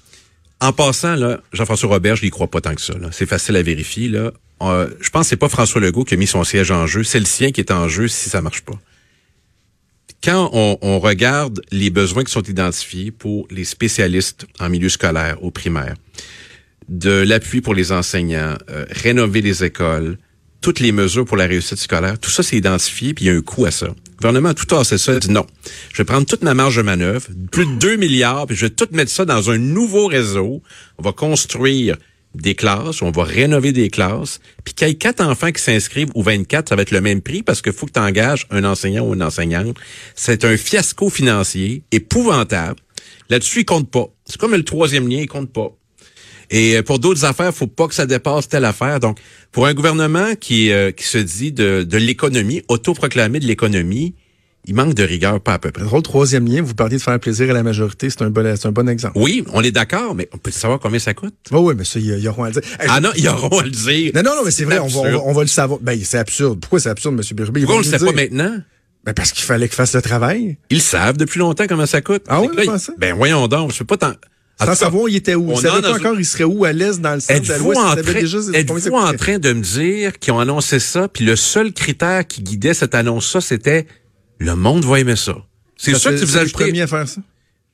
En 0.59 0.73
passant, 0.73 1.15
là, 1.15 1.39
Jean-François 1.53 1.89
Robert, 1.89 2.15
je 2.15 2.23
n'y 2.25 2.31
crois 2.31 2.47
pas 2.47 2.61
tant 2.61 2.73
que 2.73 2.81
ça. 2.81 2.93
C'est 3.11 3.27
facile 3.27 3.55
à 3.55 3.61
vérifier. 3.61 4.09
Là. 4.09 4.31
Euh, 4.63 4.87
je 4.99 5.09
pense 5.09 5.23
que 5.23 5.29
c'est 5.29 5.35
pas 5.37 5.49
François 5.49 5.79
Legault 5.79 6.03
qui 6.03 6.15
a 6.15 6.17
mis 6.17 6.25
son 6.27 6.43
siège 6.43 6.71
en 6.71 6.87
jeu. 6.87 7.03
C'est 7.03 7.19
le 7.19 7.25
sien 7.25 7.51
qui 7.51 7.61
est 7.61 7.71
en 7.71 7.87
jeu 7.87 8.07
si 8.07 8.29
ça 8.29 8.41
marche 8.41 8.61
pas. 8.61 8.73
Quand 10.23 10.49
on, 10.53 10.99
regarde 10.99 11.61
les 11.71 11.89
besoins 11.89 12.23
qui 12.23 12.31
sont 12.31 12.43
identifiés 12.43 13.11
pour 13.11 13.47
les 13.51 13.63
spécialistes 13.63 14.47
en 14.59 14.69
milieu 14.69 14.89
scolaire 14.89 15.41
au 15.43 15.51
primaire, 15.51 15.95
de 16.89 17.11
l'appui 17.11 17.61
pour 17.61 17.75
les 17.75 17.91
enseignants, 17.91 18.55
euh, 18.69 18.85
rénover 18.89 19.41
les 19.41 19.63
écoles, 19.63 20.17
toutes 20.61 20.79
les 20.79 20.91
mesures 20.91 21.25
pour 21.25 21.37
la 21.37 21.45
réussite 21.45 21.77
scolaire, 21.77 22.17
tout 22.19 22.31
ça 22.31 22.43
c'est 22.43 22.57
identifié, 22.57 23.13
puis 23.13 23.25
il 23.25 23.27
y 23.27 23.31
a 23.31 23.33
un 23.33 23.41
coût 23.41 23.65
à 23.65 23.71
ça. 23.71 23.87
Le 23.87 24.15
gouvernement 24.17 24.49
a 24.49 24.53
tout 24.53 24.65
tassé 24.65 24.97
ça, 24.97 25.13
il 25.13 25.17
a 25.17 25.19
dit 25.19 25.31
non. 25.31 25.45
Je 25.93 25.97
vais 25.99 26.05
prendre 26.05 26.25
toute 26.25 26.43
ma 26.43 26.53
marge 26.53 26.77
de 26.77 26.81
manœuvre, 26.81 27.27
plus 27.51 27.65
de 27.65 27.75
2 27.75 27.97
milliards, 27.97 28.47
puis 28.47 28.55
je 28.55 28.65
vais 28.65 28.71
tout 28.71 28.87
mettre 28.91 29.11
ça 29.11 29.25
dans 29.25 29.51
un 29.51 29.57
nouveau 29.57 30.07
réseau. 30.07 30.63
On 30.97 31.03
va 31.03 31.11
construire 31.11 31.95
des 32.41 32.55
classes, 32.55 33.01
on 33.01 33.11
va 33.11 33.23
rénover 33.23 33.71
des 33.71 33.89
classes, 33.89 34.39
puis 34.63 34.73
qu'il 34.73 34.87
y 34.87 34.91
ait 34.91 34.95
quatre 34.95 35.21
enfants 35.21 35.51
qui 35.51 35.61
s'inscrivent 35.61 36.09
ou 36.15 36.23
24, 36.23 36.69
ça 36.69 36.75
va 36.75 36.81
être 36.81 36.91
le 36.91 37.01
même 37.01 37.21
prix 37.21 37.43
parce 37.43 37.61
qu'il 37.61 37.73
faut 37.73 37.85
que 37.85 37.93
tu 37.93 37.99
engages 37.99 38.47
un 38.51 38.63
enseignant 38.63 39.05
ou 39.07 39.13
une 39.13 39.23
enseignante. 39.23 39.77
C'est 40.15 40.45
un 40.45 40.57
fiasco 40.57 41.09
financier 41.09 41.83
épouvantable. 41.91 42.79
Là-dessus, 43.29 43.61
il 43.61 43.65
compte 43.65 43.89
pas. 43.89 44.07
C'est 44.25 44.39
comme 44.39 44.53
le 44.53 44.63
troisième 44.63 45.07
lien, 45.07 45.19
il 45.19 45.27
compte 45.27 45.51
pas. 45.51 45.71
Et 46.49 46.77
euh, 46.77 46.83
pour 46.83 46.99
d'autres 46.99 47.25
affaires, 47.25 47.53
faut 47.53 47.67
pas 47.67 47.87
que 47.87 47.93
ça 47.93 48.05
dépasse 48.05 48.47
telle 48.47 48.65
affaire. 48.65 48.99
Donc, 48.99 49.19
pour 49.51 49.65
un 49.65 49.73
gouvernement 49.73 50.35
qui, 50.39 50.71
euh, 50.71 50.91
qui 50.91 51.05
se 51.05 51.17
dit 51.17 51.51
de, 51.51 51.83
de 51.83 51.97
l'économie, 51.97 52.61
autoproclamé 52.69 53.39
de 53.39 53.45
l'économie, 53.45 54.15
il 54.67 54.75
manque 54.75 54.93
de 54.93 55.03
rigueur, 55.03 55.39
pas 55.41 55.53
à 55.53 55.59
peu 55.59 55.71
près. 55.71 55.83
Le 55.83 56.01
troisième 56.01 56.47
lien, 56.47 56.61
vous 56.61 56.75
parliez 56.75 56.97
de 56.97 57.01
faire 57.01 57.19
plaisir 57.19 57.49
à 57.49 57.53
la 57.53 57.63
majorité, 57.63 58.09
c'est 58.09 58.21
un 58.21 58.29
bon, 58.29 58.55
c'est 58.55 58.67
un 58.67 58.71
bon 58.71 58.87
exemple. 58.89 59.17
Oui, 59.17 59.43
on 59.53 59.61
est 59.63 59.71
d'accord, 59.71 60.13
mais 60.13 60.29
on 60.33 60.37
peut 60.37 60.51
savoir 60.51 60.79
combien 60.79 60.99
ça 60.99 61.13
coûte? 61.13 61.33
Oui, 61.51 61.59
oui, 61.61 61.73
mais 61.77 61.83
ça, 61.85 61.99
il 61.99 62.05
y, 62.07 62.11
a- 62.13 62.17
il 62.17 62.23
y 62.23 62.27
aura 62.27 62.47
à 62.47 62.49
le 62.49 62.53
dire. 62.53 62.61
Hey, 62.79 62.87
Ah 62.89 62.99
non, 62.99 63.09
ils 63.15 63.27
auront 63.29 63.59
à 63.59 63.63
le 63.63 63.69
dire. 63.71 64.11
non, 64.13 64.21
non, 64.23 64.35
non, 64.35 64.41
mais 64.45 64.51
c'est 64.51 64.65
vrai, 64.65 64.79
on 64.79 64.87
va, 64.87 64.99
on, 64.99 65.01
va, 65.03 65.07
absurde. 65.07 65.23
on 65.25 65.33
va 65.33 65.41
le 65.41 65.47
savoir. 65.47 65.79
Ben, 65.81 65.99
c'est 66.03 66.17
absurde. 66.17 66.59
Pourquoi 66.59 66.79
c'est 66.79 66.89
absurde, 66.89 67.15
M. 67.15 67.21
Birubé? 67.35 67.59
Ils 67.61 67.63
Pourquoi 67.65 67.75
on 67.81 67.83
le 67.83 67.89
sait 67.89 67.97
pas 68.05 68.11
maintenant? 68.11 68.57
Ben, 69.05 69.13
parce 69.13 69.31
qu'il 69.31 69.45
fallait 69.45 69.67
qu'il 69.69 69.75
fasse 69.75 69.95
le 69.95 70.01
travail. 70.01 70.57
Ils 70.69 70.81
savent 70.81 71.15
depuis 71.17 71.39
longtemps 71.39 71.65
comment 71.67 71.85
ça 71.85 72.01
coûte. 72.01 72.23
Ah 72.27 72.41
oui, 72.41 72.49
là, 72.55 72.63
ils-? 72.65 72.93
Ben 72.99 73.15
voyons 73.15 73.47
donc, 73.47 73.71
je 73.73 73.83
peux 73.83 73.95
pas. 73.97 74.15
En 74.59 74.65
Sans 74.65 74.71
cas, 74.71 74.75
savoir, 74.75 75.07
il 75.07 75.15
était 75.15 75.35
où. 75.35 75.51
on 75.51 75.57
en 75.57 75.61
pas 75.61 75.93
encore, 75.93 76.19
il 76.19 76.25
serait 76.25 76.43
où, 76.43 76.65
à 76.65 76.73
l'est, 76.73 76.99
dans 76.99 77.13
le 77.13 77.19
centre, 77.19 77.31
Êtes-vous 77.51 77.73
en, 77.73 77.95
train, 77.95 78.13
déjà 78.13 78.39
êtes-vous 78.53 78.95
en 78.95 79.13
train 79.13 79.37
de 79.37 79.53
me 79.53 79.61
dire 79.61 80.17
qu'ils 80.17 80.33
ont 80.33 80.39
annoncé 80.39 80.79
ça, 80.79 81.07
puis 81.07 81.23
le 81.25 81.35
seul 81.35 81.71
critère 81.73 82.25
qui 82.25 82.41
guidait 82.41 82.73
cette 82.73 82.95
annonce-là, 82.95 83.39
c'était 83.39 83.85
le 84.39 84.55
monde 84.55 84.85
va 84.85 84.99
aimer 84.99 85.15
ça. 85.15 85.37
C'est 85.75 85.93
Ça 85.93 85.99
sûr 85.99 86.11
que 86.11 86.17
vous 86.17 86.25
c'est 86.27 86.43
le 86.45 86.49
premier 86.49 86.81
à 86.81 86.87
faire 86.87 87.07
ça? 87.07 87.21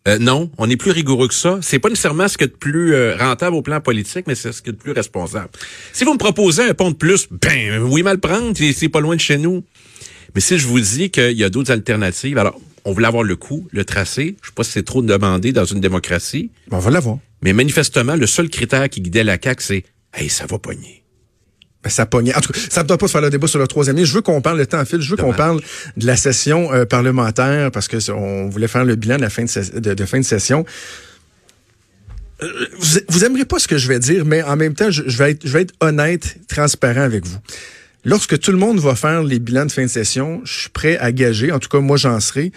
Euh, 0.05 0.17
non, 0.19 0.51
on 0.57 0.69
est 0.69 0.75
plus 0.75 0.91
rigoureux 0.91 1.29
que 1.29 1.33
ça. 1.33 1.59
C'est 1.61 1.79
pas 1.79 1.87
nécessairement 1.87 2.27
ce 2.27 2.37
qui 2.37 2.43
est 2.43 2.47
de 2.47 2.51
plus 2.53 2.93
euh, 2.93 3.15
rentable 3.15 3.55
au 3.55 3.61
plan 3.61 3.79
politique, 3.79 4.25
mais 4.27 4.35
c'est 4.35 4.51
ce 4.51 4.61
qui 4.61 4.69
est 4.69 4.73
de 4.73 4.77
plus 4.77 4.91
responsable. 4.91 5.49
Si 5.93 6.03
vous 6.03 6.11
me 6.13 6.17
proposez 6.17 6.63
un 6.63 6.73
pont 6.73 6.91
de 6.91 6.95
plus, 6.95 7.27
ben 7.31 7.81
oui, 7.83 8.03
mal 8.03 8.19
prendre, 8.19 8.51
c'est- 8.57 8.89
pas 8.89 8.99
loin 8.99 9.15
de 9.15 9.21
chez 9.21 9.37
nous. 9.37 9.63
Mais 10.35 10.41
si 10.41 10.57
je 10.57 10.67
vous 10.67 10.79
dis 10.81 11.09
qu'il 11.09 11.31
y 11.37 11.43
a 11.45 11.49
d'autres 11.49 11.71
alternatives, 11.71 12.37
alors 12.37 12.59
on 12.83 12.91
voulait 12.91 13.07
avoir 13.07 13.23
le 13.23 13.37
coût, 13.37 13.65
le 13.71 13.85
tracé. 13.85 14.35
Je 14.41 14.47
sais 14.47 14.53
pas 14.53 14.65
si 14.65 14.71
c'est 14.71 14.83
trop 14.83 15.01
demandé 15.01 15.53
dans 15.53 15.63
une 15.63 15.79
démocratie, 15.79 16.51
Bon, 16.67 16.77
on 16.77 16.79
va 16.81 16.91
l'avoir. 16.91 17.19
mais 17.41 17.53
manifestement, 17.53 18.17
le 18.17 18.27
seul 18.27 18.49
critère 18.49 18.89
qui 18.89 18.99
guidait 18.99 19.23
la 19.23 19.37
CAQ, 19.41 19.63
c'est 19.63 19.83
Hey, 20.13 20.27
ça 20.29 20.45
va 20.47 20.59
pogner. 20.59 21.02
Ben, 21.83 21.89
ça 21.89 22.05
pognait. 22.05 22.33
En 22.35 22.39
tout 22.41 22.53
cas, 22.53 22.59
ça 22.69 22.81
ne 22.83 22.87
doit 22.87 22.97
pas 22.97 23.07
se 23.07 23.11
faire 23.11 23.21
le 23.21 23.29
débat 23.29 23.47
sur 23.47 23.59
le 23.59 23.67
troisième 23.67 23.97
lien. 23.97 24.05
Je 24.05 24.13
veux 24.13 24.21
qu'on 24.21 24.41
parle, 24.41 24.57
le 24.57 24.65
temps 24.65 24.79
en 24.79 24.85
file, 24.85 25.01
je 25.01 25.09
veux 25.09 25.17
qu'on 25.17 25.33
parle 25.33 25.59
de 25.97 26.05
la 26.07 26.15
session 26.15 26.71
euh, 26.73 26.85
parlementaire 26.85 27.71
parce 27.71 27.87
que 27.89 27.97
on 28.11 28.47
voulait 28.49 28.67
faire 28.69 28.85
le 28.85 28.95
bilan 28.95 29.17
de 29.17 29.21
la 29.21 29.29
fin 29.29 29.43
de, 29.43 29.49
ses- 29.49 29.69
de- 29.81 29.93
de 29.93 30.05
fin 30.05 30.19
de 30.19 30.23
session. 30.25 30.65
Euh, 32.41 32.47
Vous, 32.79 32.99
vous 33.09 33.25
aimerez 33.25 33.45
pas 33.45 33.59
ce 33.59 33.67
que 33.67 33.77
je 33.77 33.87
vais 33.87 33.99
dire, 33.99 34.25
mais 34.25 34.41
en 34.43 34.55
même 34.55 34.73
temps, 34.75 34.91
je, 34.91 35.03
je 35.05 35.17
vais 35.17 35.31
être, 35.31 35.45
je 35.45 35.51
vais 35.53 35.61
être 35.63 35.73
honnête, 35.81 36.37
transparent 36.47 37.01
avec 37.01 37.25
vous. 37.25 37.37
Lorsque 38.05 38.37
tout 38.39 38.51
le 38.51 38.57
monde 38.57 38.79
va 38.79 38.95
faire 38.95 39.23
les 39.23 39.39
bilans 39.39 39.65
de 39.65 39.71
fin 39.71 39.83
de 39.83 39.87
session, 39.87 40.41
je 40.43 40.53
suis 40.61 40.69
prêt 40.69 40.97
à 40.97 41.11
gager, 41.11 41.51
en 41.53 41.59
tout 41.59 41.69
cas 41.69 41.79
moi 41.79 41.95
j'en 41.95 42.19
serai, 42.19 42.51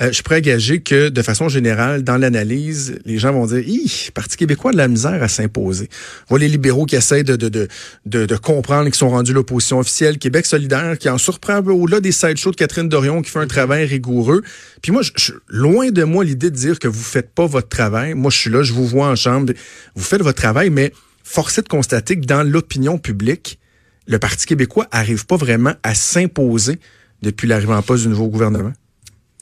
euh, 0.00 0.12
je 0.12 0.22
à 0.34 0.40
gager 0.40 0.80
que 0.80 1.08
de 1.08 1.22
façon 1.22 1.48
générale, 1.48 2.02
dans 2.02 2.16
l'analyse, 2.18 2.98
les 3.04 3.18
gens 3.18 3.32
vont 3.32 3.46
dire, 3.46 3.58
Hi, 3.66 4.10
Parti 4.12 4.36
québécois 4.36 4.70
a 4.70 4.72
de 4.72 4.78
la 4.78 4.88
misère 4.88 5.22
à 5.22 5.28
s'imposer. 5.28 5.88
Voit 6.28 6.38
les 6.38 6.48
libéraux 6.48 6.84
qui 6.84 6.96
essayent 6.96 7.24
de, 7.24 7.36
de, 7.36 7.48
de, 7.48 7.68
de, 8.04 8.26
de 8.26 8.36
comprendre 8.36 8.84
qu'ils 8.84 8.94
sont 8.94 9.08
rendus 9.08 9.32
l'opposition 9.32 9.78
officielle, 9.78 10.18
Québec 10.18 10.44
solidaire 10.46 10.98
qui 10.98 11.08
en 11.08 11.18
surprend 11.18 11.54
un 11.54 11.62
peu 11.62 11.70
au-delà 11.72 12.00
des 12.00 12.12
sideshows 12.12 12.50
de 12.50 12.56
Catherine 12.56 12.88
Dorion 12.88 13.22
qui 13.22 13.30
fait 13.30 13.38
un 13.38 13.46
travail 13.46 13.86
rigoureux. 13.86 14.42
Puis 14.82 14.92
moi, 14.92 15.02
je, 15.02 15.10
je- 15.16 15.32
loin 15.48 15.90
de 15.90 16.04
moi 16.04 16.24
l'idée 16.24 16.50
de 16.50 16.56
dire 16.56 16.78
que 16.78 16.88
vous 16.88 17.02
faites 17.02 17.30
pas 17.30 17.46
votre 17.46 17.68
travail. 17.68 18.14
Moi, 18.14 18.30
je 18.30 18.36
suis 18.38 18.50
là, 18.50 18.62
je 18.62 18.72
vous 18.72 18.86
vois 18.86 19.08
en 19.08 19.16
chambre, 19.16 19.52
vous 19.94 20.04
faites 20.04 20.22
votre 20.22 20.40
travail, 20.40 20.70
mais 20.70 20.92
force 21.24 21.58
est 21.58 21.62
de 21.62 21.68
constater 21.68 22.16
que 22.20 22.26
dans 22.26 22.42
l'opinion 22.42 22.98
publique, 22.98 23.58
le 24.06 24.18
Parti 24.18 24.46
québécois 24.46 24.86
arrive 24.92 25.26
pas 25.26 25.36
vraiment 25.36 25.74
à 25.82 25.94
s'imposer 25.94 26.78
depuis 27.22 27.48
l'arrivée 27.48 27.72
en 27.72 27.82
poste 27.82 28.02
du 28.04 28.08
nouveau 28.10 28.28
gouvernement. 28.28 28.72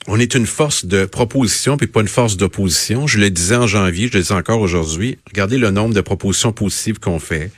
On 0.06 0.20
est 0.20 0.34
une 0.34 0.46
force 0.46 0.84
de 0.84 1.06
proposition 1.06 1.76
puis 1.76 1.86
pas 1.86 2.00
une 2.00 2.08
force 2.08 2.36
d'opposition. 2.36 3.06
Je 3.06 3.18
le 3.18 3.30
disais 3.30 3.56
en 3.56 3.66
janvier, 3.66 4.08
je 4.12 4.18
le 4.18 4.24
dis 4.24 4.32
encore 4.32 4.60
aujourd'hui. 4.60 5.18
Regardez 5.26 5.58
le 5.58 5.70
nombre 5.70 5.94
de 5.94 6.00
propositions 6.00 6.52
positives 6.52 6.98
qu'on 6.98 7.18
fait, 7.18 7.50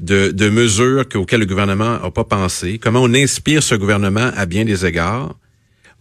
de, 0.00 0.30
de 0.30 0.48
mesures 0.48 1.04
auxquelles 1.14 1.40
le 1.40 1.46
gouvernement 1.46 1.98
n'a 1.98 2.10
pas 2.10 2.24
pensé, 2.24 2.78
comment 2.78 3.02
on 3.02 3.14
inspire 3.14 3.62
ce 3.62 3.74
gouvernement 3.74 4.30
à 4.36 4.46
bien 4.46 4.64
des 4.64 4.86
égards. 4.86 5.36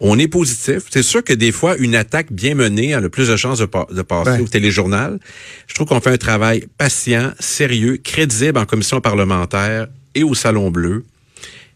On 0.04 0.18
est 0.18 0.28
positif. 0.28 0.86
C'est 0.90 1.04
sûr 1.04 1.24
que 1.24 1.32
des 1.32 1.52
fois, 1.52 1.78
une 1.78 1.94
attaque 1.94 2.32
bien 2.32 2.56
menée 2.56 2.96
a 2.96 3.00
le 3.00 3.10
plus 3.10 3.28
de 3.28 3.36
chances 3.36 3.60
de, 3.60 3.70
de 3.92 4.02
passer 4.02 4.42
au 4.42 4.48
téléjournal. 4.48 5.20
Je 5.68 5.76
trouve 5.76 5.86
qu'on 5.86 6.02
fait 6.02 6.10
un 6.10 6.18
travail 6.18 6.66
patient, 6.80 7.34
sérieux, 7.40 7.98
crédible 7.98 8.58
en 8.58 8.66
commission 8.66 9.00
parlementaire 9.00 9.90
et 10.16 10.24
au 10.24 10.34
Salon 10.34 10.72
Bleu. 10.72 11.06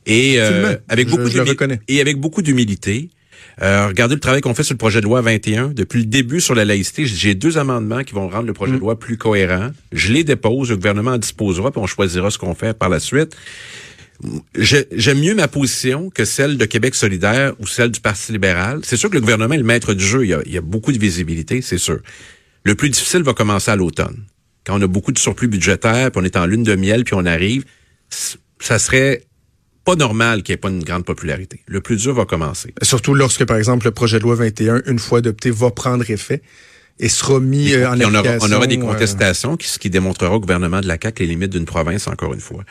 Et 0.07 0.39
euh, 0.39 0.75
avec 0.89 1.07
beaucoup 1.07 1.29
et 1.87 2.01
avec 2.01 2.17
beaucoup 2.17 2.41
d'humilité. 2.41 3.09
Euh, 3.61 3.87
regardez 3.87 4.15
le 4.15 4.19
travail 4.19 4.41
qu'on 4.41 4.53
fait 4.53 4.63
sur 4.63 4.73
le 4.73 4.77
projet 4.77 4.99
de 4.99 5.05
loi 5.05 5.21
21. 5.21 5.69
Depuis 5.69 5.99
le 5.99 6.05
début 6.05 6.41
sur 6.41 6.55
la 6.55 6.65
laïcité, 6.65 7.05
j'ai 7.05 7.35
deux 7.35 7.57
amendements 7.57 8.03
qui 8.03 8.13
vont 8.13 8.27
rendre 8.27 8.47
le 8.47 8.53
projet 8.53 8.73
de 8.73 8.77
mm. 8.77 8.81
loi 8.81 8.99
plus 8.99 9.17
cohérent. 9.17 9.71
Je 9.91 10.11
les 10.11 10.23
dépose, 10.23 10.69
le 10.69 10.75
gouvernement 10.75 11.11
en 11.11 11.17
disposera, 11.17 11.71
puis 11.71 11.79
on 11.81 11.87
choisira 11.87 12.29
ce 12.31 12.37
qu'on 12.37 12.55
fait 12.55 12.77
par 12.77 12.89
la 12.89 12.99
suite. 12.99 13.35
J'aime 14.57 15.19
mieux 15.19 15.35
ma 15.35 15.47
position 15.47 16.09
que 16.09 16.25
celle 16.25 16.57
de 16.57 16.65
Québec 16.65 16.95
solidaire 16.95 17.53
ou 17.59 17.67
celle 17.67 17.91
du 17.91 17.99
Parti 17.99 18.31
libéral. 18.31 18.79
C'est 18.83 18.97
sûr 18.97 19.09
que 19.09 19.15
le 19.15 19.21
gouvernement 19.21 19.53
est 19.53 19.59
le 19.59 19.63
maître 19.63 19.93
du 19.93 20.05
jeu. 20.05 20.25
Il 20.25 20.29
y 20.29 20.33
a, 20.33 20.41
il 20.45 20.53
y 20.53 20.57
a 20.57 20.61
beaucoup 20.61 20.91
de 20.91 20.99
visibilité, 20.99 21.61
c'est 21.61 21.77
sûr. 21.77 21.99
Le 22.63 22.75
plus 22.75 22.89
difficile 22.89 23.23
va 23.23 23.33
commencer 23.33 23.71
à 23.71 23.75
l'automne. 23.75 24.23
Quand 24.65 24.79
on 24.79 24.81
a 24.81 24.87
beaucoup 24.87 25.11
de 25.11 25.19
surplus 25.19 25.47
budgétaire, 25.47 26.11
puis 26.11 26.21
on 26.21 26.25
est 26.25 26.37
en 26.37 26.45
lune 26.45 26.63
de 26.63 26.75
miel, 26.75 27.03
puis 27.03 27.13
on 27.15 27.25
arrive, 27.25 27.65
ça 28.09 28.79
serait 28.79 29.21
pas 29.85 29.95
normal 29.95 30.43
qu'il 30.43 30.53
n'y 30.53 30.55
ait 30.55 30.57
pas 30.57 30.69
une 30.69 30.83
grande 30.83 31.05
popularité. 31.05 31.61
Le 31.67 31.79
plus 31.79 31.97
dur 31.97 32.13
va 32.13 32.25
commencer. 32.25 32.73
Surtout 32.81 33.13
lorsque, 33.13 33.45
par 33.45 33.57
exemple, 33.57 33.85
le 33.85 33.91
projet 33.91 34.17
de 34.17 34.23
loi 34.23 34.35
21, 34.35 34.81
une 34.87 34.99
fois 34.99 35.19
adopté, 35.19 35.51
va 35.51 35.71
prendre 35.71 36.09
effet 36.09 36.41
et 36.99 37.09
sera 37.09 37.39
mis 37.39 37.73
euh, 37.73 37.89
en 37.89 37.99
on 37.99 38.13
application. 38.15 38.47
On 38.49 38.51
aura, 38.53 38.67
des 38.67 38.77
euh, 38.77 38.81
contestations, 38.81 39.57
ce 39.59 39.79
qui 39.79 39.89
démontrera 39.89 40.35
au 40.35 40.39
gouvernement 40.39 40.81
de 40.81 40.87
la 40.87 40.97
CAQ 41.01 41.23
les 41.23 41.29
limites 41.29 41.51
d'une 41.51 41.65
province, 41.65 42.07
encore 42.07 42.33
une 42.33 42.39
fois. 42.39 42.63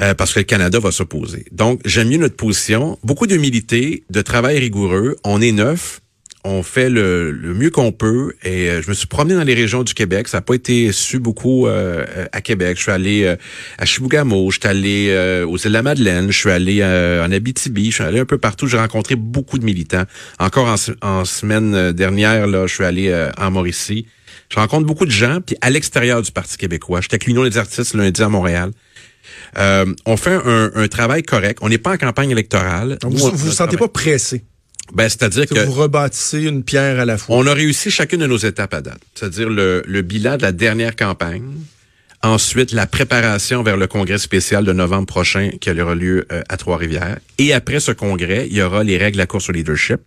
Euh, 0.00 0.14
parce 0.14 0.32
que 0.32 0.40
le 0.40 0.44
Canada 0.44 0.78
va 0.78 0.90
s'opposer. 0.90 1.46
Donc, 1.52 1.80
j'aime 1.84 2.08
mieux 2.08 2.18
notre 2.18 2.36
position. 2.36 2.98
Beaucoup 3.04 3.26
d'humilité, 3.26 4.04
de 4.10 4.22
travail 4.22 4.58
rigoureux. 4.58 5.16
On 5.24 5.40
est 5.40 5.52
neuf 5.52 6.00
on 6.44 6.62
fait 6.62 6.90
le, 6.90 7.32
mieux 7.32 7.70
qu'on 7.70 7.90
peut 7.90 8.34
et 8.42 8.68
euh, 8.68 8.82
je 8.82 8.90
me 8.90 8.94
suis 8.94 9.06
promené 9.06 9.34
dans 9.34 9.44
les 9.44 9.54
régions 9.54 9.82
du 9.82 9.94
Québec. 9.94 10.28
Ça 10.28 10.38
n'a 10.38 10.42
pas 10.42 10.54
été 10.54 10.92
su 10.92 11.18
beaucoup 11.18 11.66
euh, 11.66 12.04
à 12.32 12.42
Québec. 12.42 12.76
Je 12.76 12.82
suis 12.82 12.92
allé 12.92 13.24
euh, 13.24 13.36
à 13.78 13.86
Chibougamau, 13.86 14.50
je 14.50 14.58
suis 14.60 14.68
allé 14.68 15.44
aux 15.48 15.56
îles 15.56 15.64
de 15.64 15.72
la 15.72 15.82
Madeleine, 15.82 16.30
je 16.30 16.38
suis 16.38 16.50
allé 16.50 16.84
en 16.84 17.32
Abitibi, 17.32 17.90
je 17.90 17.94
suis 17.94 18.04
allé 18.04 18.20
un 18.20 18.26
peu 18.26 18.38
partout. 18.38 18.66
J'ai 18.66 18.76
rencontré 18.76 19.16
beaucoup 19.16 19.58
de 19.58 19.64
militants. 19.64 20.04
Encore 20.38 20.76
en, 21.02 21.24
semaine 21.24 21.92
dernière, 21.92 22.46
là, 22.46 22.66
je 22.66 22.74
suis 22.74 22.84
allé 22.84 23.28
en 23.38 23.50
Mauricie. 23.50 24.06
Je 24.50 24.56
rencontre 24.56 24.86
beaucoup 24.86 25.06
de 25.06 25.10
gens, 25.10 25.40
puis 25.40 25.56
à 25.62 25.70
l'extérieur 25.70 26.20
du 26.20 26.30
Parti 26.30 26.58
québécois. 26.58 27.00
J'étais 27.00 27.14
avec 27.14 27.26
l'Union 27.26 27.44
des 27.44 27.56
artistes 27.56 27.94
lundi 27.94 28.22
à 28.22 28.28
Montréal. 28.28 28.70
on 29.56 30.16
fait 30.16 30.38
un, 30.44 30.88
travail 30.88 31.22
correct. 31.22 31.58
On 31.62 31.68
n'est 31.68 31.78
pas 31.78 31.92
en 31.92 31.96
campagne 31.96 32.30
électorale. 32.30 32.98
vous 33.02 33.30
ne 33.30 33.36
vous, 33.36 33.50
sentez 33.50 33.76
pas 33.76 33.88
pressé? 33.88 34.44
Ben, 34.92 35.08
c'est-à-dire 35.08 35.46
que, 35.46 35.58
vous 35.58 35.72
rebâtissez 35.72 36.42
une 36.42 36.62
pierre 36.62 37.00
à 37.00 37.04
la 37.04 37.16
fois. 37.16 37.36
On 37.36 37.46
a 37.46 37.54
réussi 37.54 37.90
chacune 37.90 38.20
de 38.20 38.26
nos 38.26 38.36
étapes 38.36 38.74
à 38.74 38.82
date. 38.82 39.00
C'est-à-dire 39.14 39.48
le, 39.48 39.82
le 39.86 40.02
bilan 40.02 40.36
de 40.36 40.42
la 40.42 40.52
dernière 40.52 40.94
campagne, 40.94 41.54
ensuite 42.22 42.72
la 42.72 42.86
préparation 42.86 43.62
vers 43.62 43.76
le 43.76 43.86
congrès 43.86 44.18
spécial 44.18 44.64
de 44.64 44.72
novembre 44.72 45.06
prochain 45.06 45.50
qui 45.60 45.70
aura 45.70 45.94
lieu 45.94 46.26
euh, 46.32 46.42
à 46.48 46.56
Trois-Rivières. 46.56 47.18
Et 47.38 47.52
après 47.52 47.80
ce 47.80 47.92
congrès, 47.92 48.46
il 48.48 48.56
y 48.56 48.62
aura 48.62 48.82
les 48.82 48.96
règles 48.96 49.16
de 49.16 49.22
la 49.22 49.26
course 49.26 49.48
au 49.48 49.52
leadership. 49.52 50.00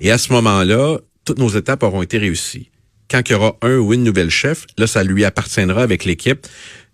Et 0.00 0.10
à 0.10 0.18
ce 0.18 0.32
moment-là, 0.32 0.98
toutes 1.24 1.38
nos 1.38 1.48
étapes 1.48 1.82
auront 1.82 2.02
été 2.02 2.18
réussies. 2.18 2.70
Quand 3.10 3.22
il 3.28 3.32
y 3.32 3.34
aura 3.34 3.56
un 3.62 3.76
ou 3.76 3.94
une 3.94 4.02
nouvelle 4.02 4.30
chef, 4.30 4.66
là, 4.78 4.86
ça 4.86 5.04
lui 5.04 5.24
appartiendra 5.24 5.82
avec 5.82 6.04
l'équipe 6.04 6.46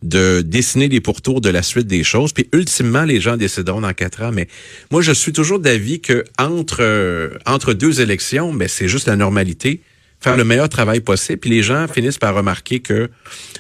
de 0.03 0.41
dessiner 0.41 0.89
les 0.89 1.01
pourtours 1.01 1.41
de 1.41 1.49
la 1.49 1.63
suite 1.63 1.87
des 1.87 2.05
choses. 2.05 2.33
Puis 2.33 2.49
ultimement, 2.53 3.05
les 3.05 3.21
gens 3.21 3.37
décideront 3.37 3.81
dans 3.81 3.93
quatre 3.93 4.23
ans. 4.23 4.33
Mais 4.33 4.49
moi, 4.91 5.01
je 5.01 5.13
suis 5.13 5.33
toujours 5.33 5.59
d'avis 5.59 6.01
que 6.01 6.25
entre 6.39 6.79
euh, 6.81 7.31
entre 7.47 7.73
deux 7.73 8.01
élections, 8.01 8.53
mais 8.53 8.69
c'est 8.69 8.89
juste 8.89 9.07
la 9.07 9.17
normalité. 9.17 9.81
Faire 10.21 10.37
le 10.37 10.45
meilleur 10.45 10.69
travail 10.69 11.01
possible, 11.01 11.41
puis 11.41 11.51
les 11.51 11.65
gens 11.65 11.89
finissent 11.89 12.19
par 12.19 12.33
remarquer 12.33 12.79
que 12.79 13.11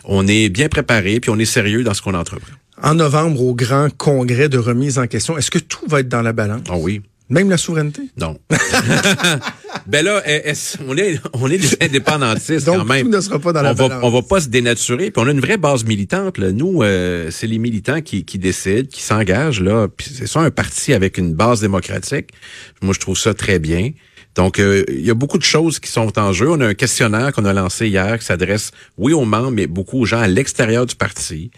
on 0.04 0.28
est 0.28 0.48
bien 0.48 0.68
préparé, 0.68 1.18
puis 1.18 1.28
on 1.28 1.38
est 1.40 1.44
sérieux 1.44 1.82
dans 1.82 1.92
ce 1.92 2.02
qu'on 2.02 2.14
entreprend. 2.14 2.52
En 2.80 2.94
novembre, 2.94 3.40
au 3.42 3.52
grand 3.52 3.88
congrès 3.96 4.48
de 4.48 4.58
remise 4.58 4.96
en 4.98 5.08
question, 5.08 5.36
est-ce 5.36 5.50
que 5.50 5.58
tout 5.58 5.86
va 5.88 6.00
être 6.00 6.08
dans 6.08 6.22
la 6.22 6.32
balance? 6.32 6.62
Oh 6.70 6.76
oui. 6.80 7.02
Même 7.32 7.48
la 7.48 7.56
souveraineté? 7.56 8.02
Non. 8.18 8.38
ben 9.86 10.04
là, 10.04 10.22
on 10.86 10.96
est, 10.98 11.18
on 11.32 11.50
est 11.50 11.56
des 11.56 11.76
indépendantistes 11.80 12.66
quand 12.66 12.84
même. 12.84 13.06
Tout 13.06 13.16
ne 13.16 13.20
sera 13.22 13.38
pas 13.38 13.54
dans 13.54 13.62
la 13.62 13.70
on 13.70 13.74
va, 13.74 14.00
on 14.02 14.10
va 14.10 14.20
pas 14.20 14.42
se 14.42 14.48
dénaturer. 14.48 15.10
Puis 15.10 15.22
on 15.24 15.26
a 15.26 15.30
une 15.30 15.40
vraie 15.40 15.56
base 15.56 15.86
militante. 15.86 16.36
Là. 16.36 16.52
Nous, 16.52 16.82
euh, 16.82 17.30
c'est 17.30 17.46
les 17.46 17.56
militants 17.56 18.02
qui, 18.02 18.26
qui 18.26 18.38
décident, 18.38 18.86
qui 18.86 19.00
s'engagent. 19.00 19.62
là. 19.62 19.88
Puis 19.88 20.10
c'est 20.14 20.26
ça 20.26 20.40
un 20.40 20.50
parti 20.50 20.92
avec 20.92 21.16
une 21.16 21.32
base 21.32 21.62
démocratique. 21.62 22.32
Moi, 22.82 22.92
je 22.92 23.00
trouve 23.00 23.16
ça 23.16 23.32
très 23.32 23.58
bien. 23.58 23.92
Donc, 24.34 24.58
euh, 24.58 24.84
il 24.88 25.00
y 25.00 25.10
a 25.10 25.14
beaucoup 25.14 25.38
de 25.38 25.42
choses 25.42 25.78
qui 25.78 25.90
sont 25.90 26.18
en 26.18 26.34
jeu. 26.34 26.50
On 26.50 26.60
a 26.60 26.66
un 26.66 26.74
questionnaire 26.74 27.32
qu'on 27.32 27.46
a 27.46 27.54
lancé 27.54 27.88
hier 27.88 28.18
qui 28.18 28.26
s'adresse, 28.26 28.72
oui, 28.98 29.14
aux 29.14 29.24
membres, 29.24 29.52
mais 29.52 29.66
beaucoup 29.66 30.00
aux 30.00 30.04
gens 30.04 30.20
à 30.20 30.28
l'extérieur 30.28 30.84
du 30.84 30.96
parti 30.96 31.50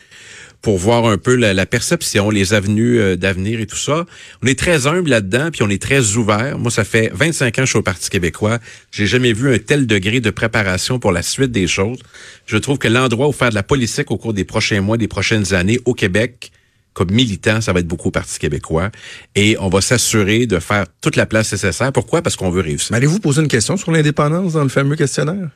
pour 0.65 0.79
voir 0.79 1.05
un 1.05 1.19
peu 1.19 1.35
la, 1.37 1.67
perception, 1.67 2.31
les 2.31 2.55
avenues 2.55 2.99
euh, 2.99 3.17
d'avenir 3.17 3.61
et 3.61 3.67
tout 3.67 3.77
ça. 3.77 4.07
On 4.43 4.47
est 4.47 4.59
très 4.59 4.87
humble 4.87 5.11
là-dedans, 5.11 5.51
puis 5.53 5.63
on 5.63 5.69
est 5.69 5.81
très 5.81 6.17
ouvert. 6.17 6.59
Moi, 6.59 6.71
ça 6.71 6.85
fait 6.85 7.11
25 7.13 7.47
ans 7.47 7.51
que 7.51 7.67
je 7.67 7.71
suis 7.71 7.79
au 7.79 7.83
Parti 7.83 8.09
québécois. 8.09 8.59
J'ai 8.91 9.07
jamais 9.07 9.35
vu 9.35 9.55
un 9.55 9.59
tel 9.59 9.87
degré 9.87 10.21
de 10.21 10.31
préparation 10.31 10.99
pour 10.99 11.13
la 11.13 11.21
suite 11.21 11.53
des 11.53 11.67
choses. 11.67 11.99
Je 12.47 12.57
trouve 12.57 12.79
que 12.79 12.89
l'endroit 12.89 13.29
où 13.29 13.33
faire 13.33 13.51
de 13.51 13.55
la 13.55 13.63
politique 13.63 14.11
au 14.11 14.17
cours 14.17 14.33
des 14.33 14.45
prochains 14.45 14.81
mois, 14.81 14.97
des 14.97 15.07
prochaines 15.07 15.53
années 15.53 15.81
au 15.85 15.93
Québec, 15.93 16.51
comme 16.95 17.11
militant, 17.11 17.61
ça 17.61 17.73
va 17.73 17.81
être 17.81 17.87
beaucoup 17.87 18.09
au 18.09 18.13
Parti 18.13 18.39
québécois. 18.39 18.91
Et 19.35 19.57
on 19.61 19.69
va 19.69 19.81
s'assurer 19.81 20.47
de 20.47 20.61
faire 20.61 20.87
toute 21.01 21.17
la 21.17 21.27
place 21.27 21.53
nécessaire. 21.53 21.93
Pourquoi? 21.93 22.23
Parce 22.23 22.37
qu'on 22.37 22.51
veut 22.51 22.63
réussir. 22.63 22.95
allez-vous 22.95 23.19
poser 23.19 23.43
une 23.43 23.49
question 23.49 23.77
sur 23.77 23.91
l'indépendance 23.91 24.55
dans 24.55 24.63
le 24.63 24.69
fameux 24.69 24.97
questionnaire? 24.97 25.51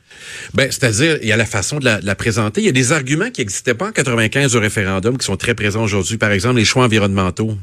Ben, 0.53 0.69
c'est-à-dire, 0.69 1.17
il 1.21 1.27
y 1.27 1.31
a 1.31 1.37
la 1.37 1.45
façon 1.45 1.79
de 1.79 1.85
la, 1.85 2.01
de 2.01 2.05
la 2.05 2.15
présenter. 2.15 2.61
Il 2.61 2.65
y 2.65 2.69
a 2.69 2.73
des 2.73 2.91
arguments 2.91 3.31
qui 3.31 3.41
n'existaient 3.41 3.73
pas 3.73 3.87
en 3.87 3.91
95 3.91 4.55
au 4.55 4.59
référendum 4.59 5.17
qui 5.17 5.25
sont 5.25 5.37
très 5.37 5.55
présents 5.55 5.83
aujourd'hui. 5.83 6.17
Par 6.17 6.31
exemple, 6.31 6.57
les 6.57 6.65
choix 6.65 6.83
environnementaux. 6.83 7.57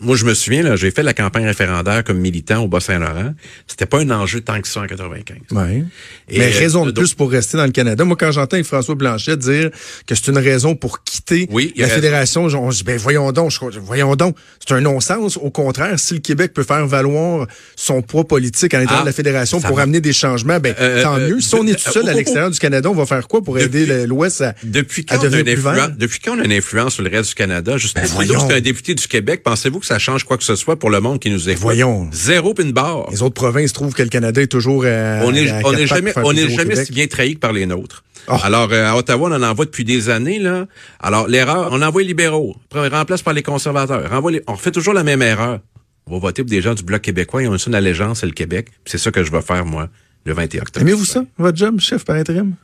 Moi, 0.00 0.16
je 0.16 0.24
me 0.24 0.34
souviens, 0.34 0.62
là, 0.62 0.76
j'ai 0.76 0.90
fait 0.90 1.02
la 1.02 1.14
campagne 1.14 1.46
référendaire 1.46 2.04
comme 2.04 2.18
militant 2.18 2.62
au 2.62 2.68
Bas-Saint-Laurent. 2.68 3.34
C'était 3.66 3.86
pas 3.86 4.00
un 4.00 4.10
enjeu 4.10 4.40
tant 4.40 4.60
que 4.60 4.68
ça 4.68 4.80
en 4.80 4.86
95. 4.86 5.38
Ouais. 5.52 5.84
Mais 6.30 6.52
euh, 6.54 6.58
raison 6.58 6.86
de 6.86 6.92
plus 6.92 7.14
pour 7.14 7.30
rester 7.30 7.56
dans 7.56 7.64
le 7.64 7.72
Canada. 7.72 8.04
Moi, 8.04 8.16
quand 8.18 8.32
j'entends 8.32 8.62
François 8.64 8.94
Blanchet 8.94 9.36
dire 9.36 9.70
que 10.06 10.14
c'est 10.14 10.28
une 10.28 10.38
raison 10.38 10.74
pour 10.74 11.02
quitter 11.04 11.48
la 11.76 11.88
fédération, 11.88 12.48
je 12.48 12.76
dis, 12.76 12.84
ben 12.84 12.98
voyons 12.98 13.30
donc, 13.32 13.52
voyons 13.82 14.16
donc, 14.16 14.36
c'est 14.66 14.74
un 14.74 14.80
non-sens. 14.80 15.36
Au 15.36 15.50
contraire, 15.50 15.98
si 15.98 16.14
le 16.14 16.20
Québec 16.20 16.52
peut 16.54 16.64
faire 16.64 16.86
valoir 16.86 17.46
son 17.76 18.02
poids 18.02 18.26
politique 18.26 18.74
à 18.74 18.78
l'intérieur 18.78 19.02
de 19.02 19.08
la 19.08 19.10
ah, 19.10 19.14
fédération 19.14 19.60
pour 19.60 19.80
amener 19.80 20.00
des 20.00 20.12
changements, 20.12 20.58
ben 20.58 20.74
euh, 20.80 21.02
tant 21.02 21.18
euh, 21.18 21.28
mieux. 21.28 21.40
Si 21.40 21.54
on 21.54 21.66
est 21.66 21.74
tout 21.74 21.90
seul 21.90 22.08
à 22.08 22.14
l'extérieur 22.14 22.50
du 22.50 22.58
Canada, 22.58 22.90
on 22.90 22.94
va 22.94 23.06
faire 23.06 23.26
quoi 23.28 23.42
pour 23.42 23.58
aider 23.58 24.06
l'Ouest 24.06 24.40
à, 24.40 24.54
depuis 24.62 25.04
quand 25.04 25.22
devenir 25.22 25.44
plus 25.54 25.96
Depuis 25.98 26.20
quand 26.20 26.36
on 26.36 26.40
a 26.40 26.44
une 26.44 26.52
influence 26.52 26.94
sur 26.94 27.02
le 27.02 27.10
reste 27.10 27.30
du 27.30 27.34
Canada? 27.34 27.76
Juste 27.76 27.96
ben, 27.96 28.50
un 28.50 28.60
député 28.60 28.94
du 28.94 29.06
Québec, 29.06 29.42
pensez-vous 29.42 29.80
que 29.84 29.88
ça 29.94 29.98
change 29.98 30.24
quoi 30.24 30.36
que 30.36 30.44
ce 30.44 30.56
soit 30.56 30.76
pour 30.76 30.90
le 30.90 31.00
monde 31.00 31.20
qui 31.20 31.30
nous 31.30 31.48
écoute. 31.48 31.62
Voyons. 31.62 32.08
Zéro 32.12 32.54
une 32.58 32.72
barre. 32.72 33.08
Les 33.10 33.22
autres 33.22 33.34
provinces 33.34 33.72
trouvent 33.72 33.94
que 33.94 34.02
le 34.02 34.08
Canada 34.08 34.40
est 34.40 34.46
toujours 34.46 34.84
à, 34.84 35.20
On 35.24 35.34
est, 35.34 35.52
on 35.64 35.72
est 35.72 35.86
jamais, 35.86 36.12
on 36.16 36.32
est 36.32 36.48
jamais 36.48 36.76
si 36.76 36.92
bien 36.92 37.06
trahi 37.06 37.34
que 37.34 37.40
par 37.40 37.52
les 37.52 37.66
nôtres. 37.66 38.02
Ah. 38.26 38.38
Alors, 38.44 38.70
euh, 38.72 38.90
à 38.90 38.96
Ottawa, 38.96 39.28
on 39.28 39.34
en 39.34 39.42
envoie 39.42 39.66
depuis 39.66 39.84
des 39.84 40.08
années, 40.08 40.38
là. 40.38 40.66
Alors, 41.00 41.28
l'erreur, 41.28 41.68
on 41.72 41.82
envoie 41.82 42.00
les 42.00 42.08
libéraux. 42.08 42.56
remplace 42.72 43.22
par 43.22 43.34
les 43.34 43.42
conservateurs. 43.42 44.10
On 44.46 44.56
fait 44.56 44.70
toujours 44.70 44.94
la 44.94 45.04
même 45.04 45.20
erreur. 45.20 45.60
On 46.06 46.14
va 46.14 46.18
voter 46.18 46.42
pour 46.42 46.50
des 46.50 46.62
gens 46.62 46.74
du 46.74 46.82
Bloc 46.82 47.02
québécois. 47.02 47.42
Ils 47.42 47.48
ont 47.48 47.56
une 47.56 47.74
allégeance, 47.74 48.20
c'est 48.20 48.26
le 48.26 48.32
Québec. 48.32 48.68
C'est 48.86 48.98
ça 48.98 49.10
que 49.10 49.22
je 49.22 49.30
vais 49.30 49.42
faire, 49.42 49.66
moi, 49.66 49.88
le 50.24 50.32
21 50.32 50.62
octobre. 50.62 50.86
Aimez-vous 50.86 51.04
ça, 51.04 51.24
votre 51.38 51.56
job, 51.58 51.80
chef 51.80 52.04
par 52.04 52.16
intérim? 52.16 52.54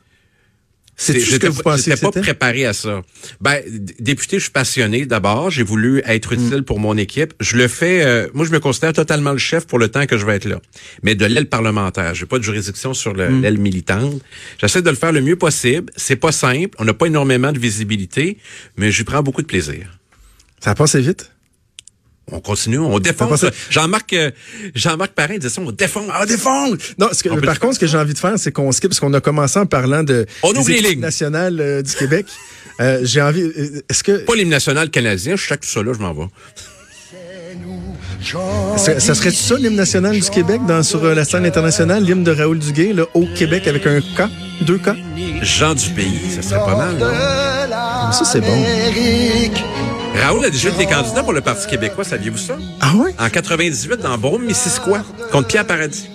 C'est 0.95 1.19
ce 1.19 1.37
que 1.37 1.47
vous 1.47 1.63
pensez 1.63 1.95
pas 1.95 2.11
préparé 2.11 2.65
à 2.65 2.73
ça. 2.73 3.01
Ben, 3.39 3.61
député, 3.99 4.37
je 4.37 4.43
suis 4.43 4.51
passionné 4.51 5.05
d'abord. 5.05 5.49
J'ai 5.49 5.63
voulu 5.63 6.01
être 6.05 6.35
mm. 6.35 6.45
utile 6.45 6.63
pour 6.63 6.79
mon 6.79 6.95
équipe. 6.97 7.33
Je 7.39 7.57
le 7.57 7.67
fais. 7.67 8.05
Euh, 8.05 8.27
moi, 8.33 8.45
je 8.45 8.51
me 8.51 8.59
considère 8.59 8.93
totalement 8.93 9.31
le 9.31 9.37
chef 9.37 9.65
pour 9.65 9.79
le 9.79 9.89
temps 9.89 10.05
que 10.05 10.17
je 10.17 10.25
vais 10.25 10.35
être 10.35 10.45
là. 10.45 10.59
Mais 11.01 11.15
de 11.15 11.25
l'aile 11.25 11.49
parlementaire, 11.49 12.13
j'ai 12.13 12.27
pas 12.27 12.37
de 12.37 12.43
juridiction 12.43 12.93
sur 12.93 13.15
mm. 13.15 13.41
l'aile 13.41 13.57
militante. 13.57 14.21
J'essaie 14.59 14.81
de 14.81 14.89
le 14.89 14.95
faire 14.95 15.11
le 15.11 15.21
mieux 15.21 15.37
possible. 15.37 15.91
C'est 15.95 16.15
pas 16.15 16.31
simple. 16.31 16.75
On 16.77 16.85
n'a 16.85 16.93
pas 16.93 17.07
énormément 17.07 17.51
de 17.51 17.59
visibilité, 17.59 18.37
mais 18.77 18.91
j'y 18.91 19.03
prends 19.03 19.23
beaucoup 19.23 19.41
de 19.41 19.47
plaisir. 19.47 19.97
Ça 20.59 20.71
a 20.71 20.75
passé 20.75 21.01
vite? 21.01 21.31
On 22.31 22.39
continue, 22.39 22.79
on 22.79 22.99
défonce. 22.99 23.45
Jean-Marc 23.69 24.13
euh, 24.13 24.31
Jean-Marc 24.75 25.11
Parrain 25.11 25.37
disait 25.37 25.49
ça, 25.49 25.61
on 25.61 25.71
défonce. 25.71 26.09
Ah, 26.11 26.21
on 26.23 26.25
défonce! 26.25 26.77
Non, 26.97 27.09
ce 27.11 27.23
que, 27.23 27.29
par 27.39 27.59
contre, 27.59 27.75
ce 27.75 27.79
que 27.79 27.87
j'ai 27.87 27.97
envie 27.97 28.13
de 28.13 28.19
faire, 28.19 28.33
c'est 28.37 28.51
qu'on 28.51 28.71
skip, 28.71 28.89
parce 28.89 28.99
qu'on 28.99 29.13
a 29.13 29.21
commencé 29.21 29.59
en 29.59 29.65
parlant 29.65 30.03
de 30.03 30.25
on 30.43 30.53
ouvre 30.53 30.69
les 30.69 30.95
nationales 30.95 31.59
euh, 31.59 31.81
du 31.81 31.93
Québec. 31.93 32.25
Euh, 32.79 32.99
j'ai 33.03 33.21
envie. 33.21 33.51
Est-ce 33.89 34.03
que. 34.03 34.25
Pas 34.25 34.35
l'hymne 34.35 34.49
national 34.49 34.89
canadien, 34.89 35.35
je 35.35 35.47
sais 35.47 35.55
que 35.57 35.65
tout 35.65 35.69
ça 35.69 35.83
là, 35.83 35.93
je 35.93 35.99
m'en 35.99 36.13
vais. 36.13 36.27
Ça, 38.77 38.99
ça 38.99 39.15
serait 39.15 39.31
ça 39.31 39.55
l'hymne 39.55 39.75
national 39.75 40.19
du 40.19 40.29
Québec 40.29 40.61
dans, 40.67 40.83
sur 40.83 41.03
euh, 41.03 41.13
la 41.13 41.25
scène 41.25 41.45
internationale, 41.45 42.03
l'hymne 42.03 42.23
de 42.23 42.31
Raoul 42.31 42.59
Duguay, 42.59 42.93
là, 42.93 43.03
au 43.13 43.25
Québec 43.35 43.67
avec 43.67 43.85
un 43.87 43.99
K, 43.99 44.29
deux 44.61 44.77
K? 44.77 44.91
Jean 45.41 45.73
du 45.73 45.89
pays, 45.89 46.31
ça 46.35 46.41
serait 46.41 46.59
pas 46.59 46.75
mal, 46.75 46.97
non? 46.97 48.11
Ça, 48.11 48.23
c'est 48.25 48.41
bon. 48.41 50.00
Raoul 50.15 50.45
a 50.45 50.49
déjà 50.49 50.69
été 50.69 50.85
candidat 50.85 51.23
pour 51.23 51.33
le 51.33 51.41
Parti 51.41 51.67
québécois, 51.67 52.03
saviez-vous 52.03 52.37
ça? 52.37 52.57
Ah 52.79 52.93
ouais? 52.95 53.13
En 53.17 53.29
98, 53.29 53.97
dans 54.01 54.17
Beaume-Missisquoi, 54.17 55.03
contre 55.31 55.47
Pierre 55.47 55.65
Paradis. 55.65 56.07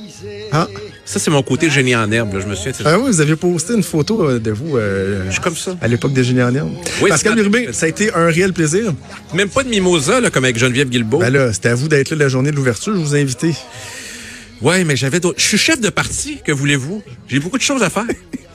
Ah. 0.52 0.68
Ça, 1.04 1.18
c'est 1.20 1.30
mon 1.30 1.42
côté 1.42 1.70
génie 1.70 1.94
en 1.94 2.10
herbe, 2.10 2.34
là, 2.34 2.40
je 2.40 2.46
me 2.46 2.54
souviens. 2.54 2.72
Ah 2.84 2.98
oui, 2.98 3.06
vous 3.06 3.20
aviez 3.20 3.36
posté 3.36 3.74
une 3.74 3.82
photo 3.82 4.28
euh, 4.28 4.38
de 4.40 4.50
vous 4.50 4.76
euh, 4.76 5.24
Je 5.26 5.32
suis 5.32 5.40
comme 5.40 5.56
ça. 5.56 5.76
à 5.80 5.86
l'époque 5.88 6.12
des 6.12 6.24
Génies 6.24 6.42
en 6.42 6.54
herbe. 6.54 6.70
Oui, 7.00 7.10
Pascal 7.10 7.36
Luribé, 7.36 7.68
ça 7.72 7.86
a 7.86 7.88
été 7.88 8.12
un 8.12 8.26
réel 8.26 8.52
plaisir. 8.52 8.92
Même 9.32 9.48
pas 9.48 9.62
de 9.62 9.68
mimosa, 9.68 10.20
là, 10.20 10.30
comme 10.30 10.44
avec 10.44 10.58
Geneviève 10.58 10.88
Guilbeault. 10.88 11.18
Ben 11.18 11.32
là, 11.32 11.52
c'était 11.52 11.68
à 11.68 11.74
vous 11.74 11.88
d'être 11.88 12.10
là 12.10 12.16
la 12.16 12.28
journée 12.28 12.50
de 12.50 12.56
l'ouverture, 12.56 12.94
je 12.94 13.00
vous 13.00 13.14
ai 13.14 13.20
invité. 13.20 13.54
Ouais, 14.62 14.84
mais 14.84 14.96
j'avais 14.96 15.20
d'autres. 15.20 15.38
Je 15.40 15.46
suis 15.46 15.58
chef 15.58 15.80
de 15.80 15.90
parti, 15.90 16.40
que 16.44 16.50
voulez-vous? 16.50 17.02
J'ai 17.28 17.38
beaucoup 17.38 17.58
de 17.58 17.62
choses 17.62 17.82
à 17.82 17.90
faire. 17.90 18.04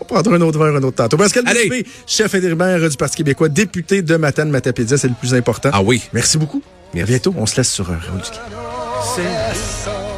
On 0.00 0.04
prendra 0.04 0.36
un 0.36 0.40
autre 0.40 0.58
verre 0.58 0.74
un 0.74 0.82
autre 0.82 0.96
tantôt. 0.96 1.16
Pascal 1.16 1.44
Allez. 1.46 1.84
Chef 2.06 2.34
intérimaire 2.34 2.88
du 2.88 2.96
Parti 2.96 3.16
québécois, 3.16 3.48
député 3.48 4.02
de 4.02 4.16
Matane 4.16 4.50
Matapédia, 4.50 4.98
c'est 4.98 5.08
le 5.08 5.14
plus 5.18 5.34
important. 5.34 5.70
Ah 5.72 5.82
oui. 5.82 6.02
Merci 6.12 6.38
beaucoup. 6.38 6.62
Merci. 6.94 7.12
À 7.12 7.16
bientôt, 7.16 7.34
on 7.36 7.46
se 7.46 7.56
laisse 7.56 7.70
sur 7.70 7.88
euh, 7.90 7.94
Raoul 7.94 8.20
Duguay. 8.20 8.38
C'est... 9.14 10.09